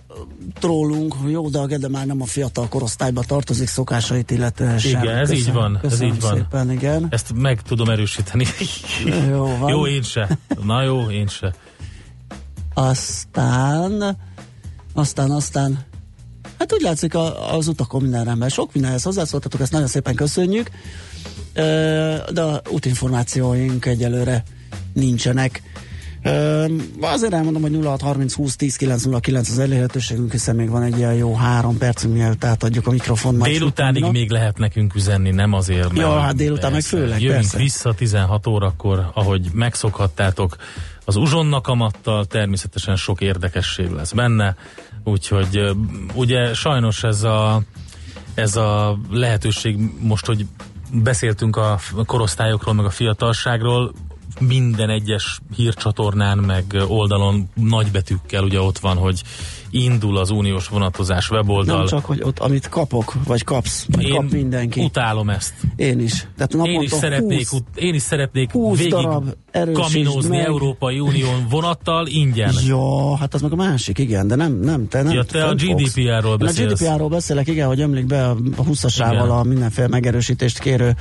trollunk, 0.60 1.14
hogy 1.14 1.32
jó, 1.32 1.50
de 1.50 1.60
a 1.60 1.66
Gede 1.66 1.90
már 1.90 2.06
nem 2.06 2.22
a 2.22 2.26
fiatal 2.26 2.68
korosztályba 2.68 3.24
tartozik 3.24 3.68
szokásait 3.68 4.32
illetően 4.32 4.78
sem. 4.78 5.04
Igen, 5.04 5.16
ez 5.16 5.32
így 5.32 5.52
van. 5.54 5.80
Ez 5.84 6.02
így 6.02 6.22
van. 6.22 6.36
Szépen, 6.36 6.72
igen. 6.72 7.08
Ezt 7.10 7.34
meg 7.36 7.62
tudom 7.62 7.90
erősíteni. 7.90 8.46
jó, 9.30 9.58
van. 9.58 9.70
jó, 9.70 9.88
én 9.88 10.02
se. 10.02 10.38
Na 10.64 10.84
jó, 10.84 11.10
én 11.10 11.28
se. 11.28 11.54
Aztán, 12.74 14.18
aztán, 14.94 15.32
aztán 15.32 15.80
Hát 16.62 16.74
úgy 16.74 16.82
látszik 16.82 17.16
a, 17.16 17.56
az 17.56 17.68
utakon 17.68 18.02
minden 18.02 18.24
rendben. 18.24 18.50
Sok 18.50 18.74
mindenhez 18.74 19.04
hozzászóltatok, 19.04 19.62
ezt 19.62 19.72
nagyon 19.72 19.88
szépen 19.88 20.16
köszönjük, 20.16 20.70
de 22.34 22.42
a 22.42 22.62
útinformációink 22.70 23.86
egyelőre 23.86 24.44
nincsenek. 24.94 25.62
Azért 27.00 27.34
elmondom, 27.34 27.62
hogy 27.62 27.80
0630 27.84 28.34
20 28.34 28.56
10 28.56 28.76
909 28.76 29.50
az 29.50 29.60
elérhetőségünk, 29.60 30.32
hiszen 30.32 30.56
még 30.56 30.70
van 30.70 30.84
egy 30.84 30.98
ilyen 30.98 31.14
jó 31.14 31.36
három 31.36 31.78
percünk, 31.78 32.14
mielőtt 32.14 32.44
átadjuk 32.44 32.88
a 32.88 32.92
mikrofon. 32.92 33.40
Délutánig 33.40 34.06
még 34.12 34.30
lehet 34.30 34.58
nekünk 34.58 34.96
üzenni, 34.96 35.32
nem 35.32 35.54
azért, 35.54 35.94
mert... 35.94 36.08
jó, 36.08 36.10
hát 36.10 36.36
délután 36.36 36.72
meg 36.72 36.82
főleg, 36.82 37.22
Jövünk 37.22 37.40
persze. 37.42 37.58
vissza 37.58 37.94
16 37.94 38.48
órakor, 38.48 39.12
ahogy 39.14 39.48
megszokhattátok, 39.54 40.56
az 41.06 41.16
uzsonnakamattal 41.16 42.26
természetesen 42.26 42.96
sok 42.96 43.22
érdekesség 43.22 43.90
lesz 43.90 44.12
benne, 44.12 44.56
úgyhogy 45.04 45.76
ugye 46.14 46.54
sajnos 46.54 47.04
ez 47.04 47.24
a, 47.24 47.62
ez 48.34 48.56
a 48.56 48.98
lehetőség 49.10 49.78
most, 50.00 50.26
hogy 50.26 50.46
beszéltünk 50.94 51.56
a 51.56 51.80
korosztályokról, 52.06 52.74
meg 52.74 52.86
a 52.86 52.90
fiatalságról, 52.90 53.92
minden 54.40 54.90
egyes 54.90 55.40
hírcsatornán, 55.56 56.38
meg 56.38 56.84
oldalon 56.88 57.50
nagybetűkkel 57.54 58.44
ugye 58.44 58.62
ott 58.62 58.78
van, 58.78 58.98
hogy 58.98 59.22
indul 59.70 60.18
az 60.18 60.30
uniós 60.30 60.68
vonatozás 60.68 61.30
weboldal. 61.30 61.78
Nem 61.78 61.86
csak, 61.86 62.06
hogy 62.06 62.22
ott, 62.24 62.40
amit 62.40 62.70
kapok, 62.70 63.14
vagy 63.26 63.44
kapsz, 63.44 63.86
vagy 63.92 64.04
Én 64.04 64.16
kap 64.16 64.32
mindenki. 64.32 64.84
utálom 64.84 65.30
ezt. 65.30 65.54
Én 65.76 66.00
is. 66.00 66.28
Tehát 66.38 66.68
Én 66.68 66.82
is 66.82 66.92
szeretnék, 66.92 67.50
20, 67.50 67.52
ut- 67.52 67.78
én 67.78 67.94
is 67.94 68.02
szeretnék 68.02 68.52
20 68.52 68.78
végig 68.78 68.94
darab 68.94 69.36
erősítsd 69.52 69.92
kaminózni 69.92 70.38
meg. 70.38 70.46
Európai 70.46 71.00
Unión 71.00 71.48
vonattal 71.50 72.08
ingyen. 72.08 72.54
Ja, 72.68 73.18
hát 73.18 73.34
az 73.34 73.42
meg 73.42 73.52
a 73.52 73.56
másik, 73.56 73.98
igen, 73.98 74.28
de 74.28 74.36
nem, 74.36 74.60
nem, 74.60 74.88
te 74.88 75.02
nem. 75.02 75.14
Ja, 75.14 75.24
te 75.24 75.44
a. 75.46 75.54
GDPR-ról 75.54 76.06
Én 76.06 76.24
a 76.24 76.38
beszélsz. 76.38 76.80
GDPR-ról 76.82 77.10
beszélek, 77.10 77.48
igen, 77.48 77.68
hogy 77.68 77.82
ömlik 77.82 78.06
be 78.06 78.26
a, 78.26 78.32
a 78.56 78.64
20-asával 78.64 79.12
Igen. 79.12 79.30
a 79.30 79.44
mindenféle 79.44 79.88
megerősítést 79.88 80.60
kérő 80.60 80.96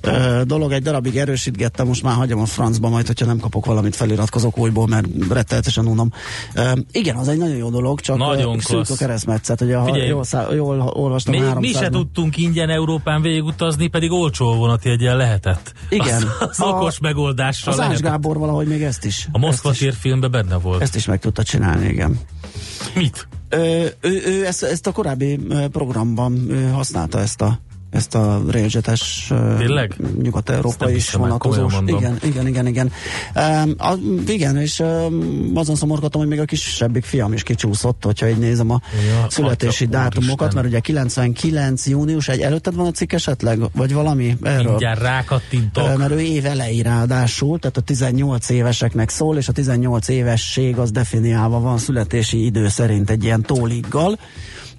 ö, 0.00 0.42
dolog. 0.44 0.72
Egy 0.72 0.82
darabig 0.82 1.16
erősítgettem, 1.16 1.86
most 1.86 2.02
már 2.02 2.14
hagyom 2.14 2.40
a 2.40 2.46
francba, 2.46 2.88
majd, 2.88 3.06
hogyha 3.06 3.26
nem 3.26 3.38
kapok 3.38 3.66
valamit, 3.66 3.96
feliratkozok 3.96 4.58
újból, 4.58 4.86
mert 4.86 5.06
rettenetesen 5.30 5.86
unom. 5.86 6.10
Ö, 6.54 6.72
igen, 6.92 7.16
az 7.16 7.28
egy 7.28 7.38
nagyon 7.38 7.56
jó 7.56 7.70
dolog, 7.70 8.00
csak 8.00 8.16
Nagyon 8.16 8.58
szűk 8.58 8.90
a 8.90 8.94
keresztmetszet, 8.96 9.58
hogy 9.58 9.72
a, 9.72 9.84
Figyelj, 9.84 10.08
jól, 10.08 10.24
szá, 10.24 10.46
jól 10.52 10.80
olvastam, 10.80 11.32
Még 11.32 11.42
mi 11.42 11.48
300 11.48 11.82
se 11.82 11.88
tudtunk 11.88 12.36
ingyen 12.36 12.70
Európán 12.70 13.22
végigutazni, 13.22 13.86
pedig 13.86 14.10
olcsó 14.10 14.54
vonatjegyen 14.54 15.16
lehetett. 15.16 15.72
Igen. 15.88 16.22
Az, 16.40 16.48
az 16.48 16.60
A- 16.60 16.66
okos 16.66 16.98
megoldással 16.98 17.81
Az 17.82 17.90
Ács 17.90 18.00
lehetett. 18.00 18.10
Gábor 18.10 18.38
valahogy 18.38 18.66
még 18.66 18.82
ezt 18.82 19.04
is. 19.04 19.28
A 19.32 19.38
Moszkva 19.38 19.70
ezt 19.70 19.80
is, 19.80 19.86
térfilmben 19.86 20.30
benne 20.30 20.56
volt. 20.56 20.82
ezt 20.82 20.96
is 20.96 21.06
meg 21.06 21.18
tudta 21.18 21.42
csinálni, 21.42 21.88
igen. 21.88 22.18
Mit? 22.94 23.28
Ö, 23.48 23.86
ő, 24.00 24.22
ő 24.26 24.46
ezt, 24.46 24.62
ezt 24.62 24.86
a 24.86 24.92
korábbi 24.92 25.40
programban 25.72 26.48
használta 26.72 27.18
ezt 27.20 27.40
a 27.40 27.60
ezt 27.92 28.14
a 28.14 28.42
railjetes 28.48 29.32
nyugat-európai 30.22 30.94
is 30.94 31.16
mondom. 31.16 31.86
Igen, 31.86 32.18
igen, 32.22 32.46
igen, 32.46 32.66
igen. 32.66 32.92
Um, 33.34 33.74
a, 33.78 33.94
igen, 34.26 34.56
és 34.56 34.78
um, 34.78 35.50
azon 35.54 35.76
szomorgatom, 35.76 36.20
hogy 36.20 36.30
még 36.30 36.40
a 36.40 36.44
kisebbik 36.44 37.04
fiam 37.04 37.32
is 37.32 37.42
kicsúszott, 37.42 38.04
hogyha 38.04 38.28
így 38.28 38.38
nézem 38.38 38.70
a 38.70 38.80
Ja, 39.08 39.26
születési 39.30 39.84
atya, 39.84 39.92
dátumokat, 39.92 40.40
úristen. 40.40 40.54
mert 40.54 40.66
ugye 40.66 40.80
99 40.80 41.86
június, 41.86 42.28
egy 42.28 42.40
előtted 42.40 42.74
van 42.74 42.86
a 42.86 42.90
cikk 42.90 43.12
esetleg, 43.12 43.60
vagy 43.74 43.92
valami 43.92 44.36
erről? 44.42 44.68
Mindjárt 44.68 45.00
rákattintok. 45.00 45.96
Mert 45.96 46.10
ő 46.10 46.20
év 46.20 46.46
elejé 46.46 46.80
ráadásul, 46.80 47.58
tehát 47.58 47.76
a 47.76 47.80
18 47.80 48.48
éveseknek 48.48 49.08
szól, 49.08 49.36
és 49.36 49.48
a 49.48 49.52
18 49.52 50.08
évesség 50.08 50.78
az 50.78 50.90
definiálva 50.90 51.60
van 51.60 51.78
születési 51.78 52.44
idő 52.44 52.68
szerint 52.68 53.10
egy 53.10 53.24
ilyen 53.24 53.42
tóliggal, 53.42 54.18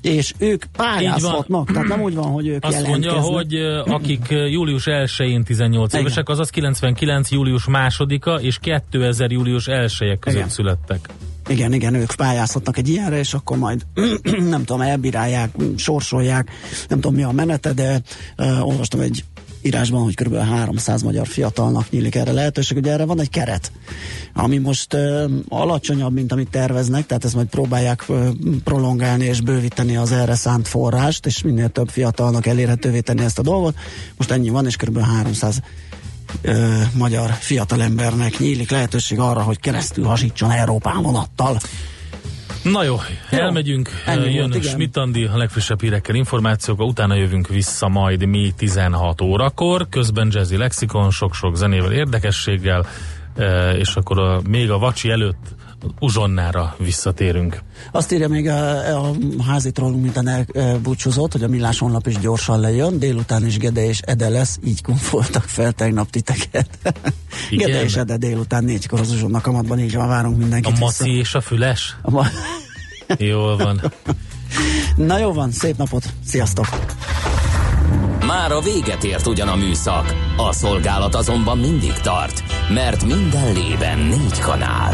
és 0.04 0.34
ők 0.38 0.66
pályázhatnak, 0.66 1.72
tehát 1.72 1.88
nem 1.88 2.02
úgy 2.02 2.16
van, 2.16 2.32
hogy 2.32 2.48
ők 2.48 2.66
Azt 2.66 2.88
mondja, 2.88 3.14
hogy 3.14 3.54
akik 3.86 4.26
július 4.30 4.84
1-én 4.86 5.44
18 5.44 5.94
Igen. 5.94 6.06
évesek, 6.06 6.30
azaz 6.30 6.50
99 6.50 7.32
július 7.32 7.64
2-a 7.68 8.40
és 8.40 8.58
2000 8.60 9.32
július 9.32 9.68
1 9.68 10.20
között 10.20 10.38
Igen. 10.38 10.50
születtek. 10.50 11.10
Igen, 11.48 11.74
igen, 11.74 11.94
ők 11.94 12.16
pályázhatnak 12.16 12.78
egy 12.78 12.90
ilyenre, 12.90 13.18
és 13.18 13.34
akkor 13.34 13.58
majd 13.58 13.86
nem 14.54 14.64
tudom, 14.64 14.82
elbírálják, 14.82 15.50
sorsolják, 15.76 16.52
nem 16.88 17.00
tudom 17.00 17.16
mi 17.16 17.24
a 17.24 17.32
menete, 17.32 17.74
de 17.74 18.02
uh, 18.38 18.68
olvastam 18.68 19.00
egy 19.00 19.24
írásban, 19.64 20.04
hogy 20.04 20.16
kb. 20.16 20.36
300 20.36 21.02
magyar 21.02 21.28
fiatalnak 21.28 21.90
nyílik 21.90 22.16
erre 22.16 22.32
lehetőség. 22.32 22.78
Ugye 22.78 22.92
erre 22.92 23.06
van 23.06 23.20
egy 23.20 23.30
keret, 23.30 23.72
ami 24.34 24.58
most 24.58 24.94
uh, 24.94 25.32
alacsonyabb, 25.48 26.14
mint 26.14 26.32
amit 26.32 26.50
terveznek, 26.50 27.06
tehát 27.06 27.26
ezt 27.26 27.36
majd 27.36 27.48
próbálják 27.48 28.04
uh, 28.08 28.28
prolongálni 28.64 29.26
és 29.26 29.42
bővíteni 29.42 29.96
az 29.96 30.12
erre 30.12 30.36
szánt 30.36 30.68
forrást, 30.68 31.26
és 31.26 31.42
minél 31.42 31.70
több 31.70 31.90
fiatalnak 31.90 32.46
elérhetővé 32.46 33.00
tenni 33.00 33.24
ezt 33.24 33.40
a 33.40 33.42
dolgot. 33.42 33.76
Most 34.18 34.32
ennyi 34.32 34.50
van, 34.50 34.66
és 34.66 34.76
kb. 34.76 35.00
300 35.00 35.62
ö, 36.42 36.82
magyar 36.94 37.32
fiatalembernek 37.32 38.40
nyílik 38.40 38.72
lehetőség 38.72 39.20
arra, 39.20 39.42
hogy 39.42 39.60
keresztül 39.60 40.06
hasítson 40.06 40.52
Európán 40.52 41.02
vonattal. 41.02 41.60
Na 42.64 42.84
jó, 42.84 42.96
Jó, 43.32 43.38
elmegyünk, 43.38 43.90
ennyi 44.06 44.34
jön 44.34 44.40
volt, 44.40 44.56
igen. 44.56 44.70
Schmidt 44.70 44.98
Andi 44.98 45.26
a 45.26 45.38
legfrissebb 45.38 45.82
hírekkel, 45.82 46.16
információkkal, 46.16 46.88
utána 46.88 47.16
jövünk 47.16 47.48
vissza 47.48 47.88
majd 47.88 48.26
mi 48.26 48.54
16 48.58 49.22
órakor, 49.22 49.88
közben 49.90 50.28
Jazzy 50.32 50.58
Lexikon, 50.58 51.12
sok-sok 51.12 51.56
zenével, 51.56 51.92
érdekességgel, 51.92 52.86
eh, 53.36 53.78
és 53.78 53.96
akkor 53.96 54.20
a, 54.20 54.42
még 54.50 54.72
a 54.72 54.78
vacsi 54.78 55.10
előtt 55.10 55.56
uzsonnára 56.00 56.76
visszatérünk. 56.78 57.62
Azt 57.92 58.12
írja 58.12 58.28
még 58.28 58.48
a, 58.48 58.98
a 59.08 59.14
házi 59.48 59.72
trollunk 59.72 60.04
minden 60.04 60.46
elbúcsúzott, 60.54 61.32
hogy 61.32 61.44
a 61.44 61.48
Millás 61.48 61.80
honlap 61.80 62.08
is 62.08 62.18
gyorsan 62.20 62.60
lejön, 62.60 63.00
délután 63.00 63.46
is 63.46 63.58
Gede 63.58 63.86
és 63.88 64.00
Ede 64.00 64.30
lesz, 64.30 64.60
így 64.66 64.82
konfoltak 64.82 65.44
fel 65.44 65.72
tegnap 65.72 66.10
titeket. 66.10 66.70
Igen? 67.50 67.68
Gede 67.68 67.84
és 67.84 67.96
Ede 67.96 68.18
délután 68.18 68.64
négykor 68.64 69.00
az 69.00 69.12
uzsonna 69.12 69.42
kamatban, 69.42 69.80
így 69.80 69.96
van, 69.96 70.08
várunk 70.08 70.36
A 70.36 70.38
mindenkit. 70.40 70.80
maci 70.80 71.04
vissza. 71.04 71.18
és 71.20 71.34
a 71.36 71.42
füles? 71.42 71.96
A 72.02 72.10
ma- 72.12 72.28
Jól 73.18 73.58
van. 73.58 73.82
Na 74.96 75.18
jó 75.18 75.34
van, 75.34 75.52
szép 75.52 75.78
napot, 75.78 76.04
sziasztok! 76.26 76.68
Már 78.28 78.52
a 78.52 78.60
véget 78.60 79.04
ért 79.04 79.28
ugyan 79.28 79.48
a 79.48 79.56
műszak, 79.56 80.14
a 80.38 80.54
szolgálat 80.54 81.16
azonban 81.16 81.58
mindig 81.58 81.94
tart, 81.94 82.44
mert 82.74 83.06
minden 83.06 83.54
lében 83.54 84.00
négy 84.00 84.40
kanál. 84.40 84.94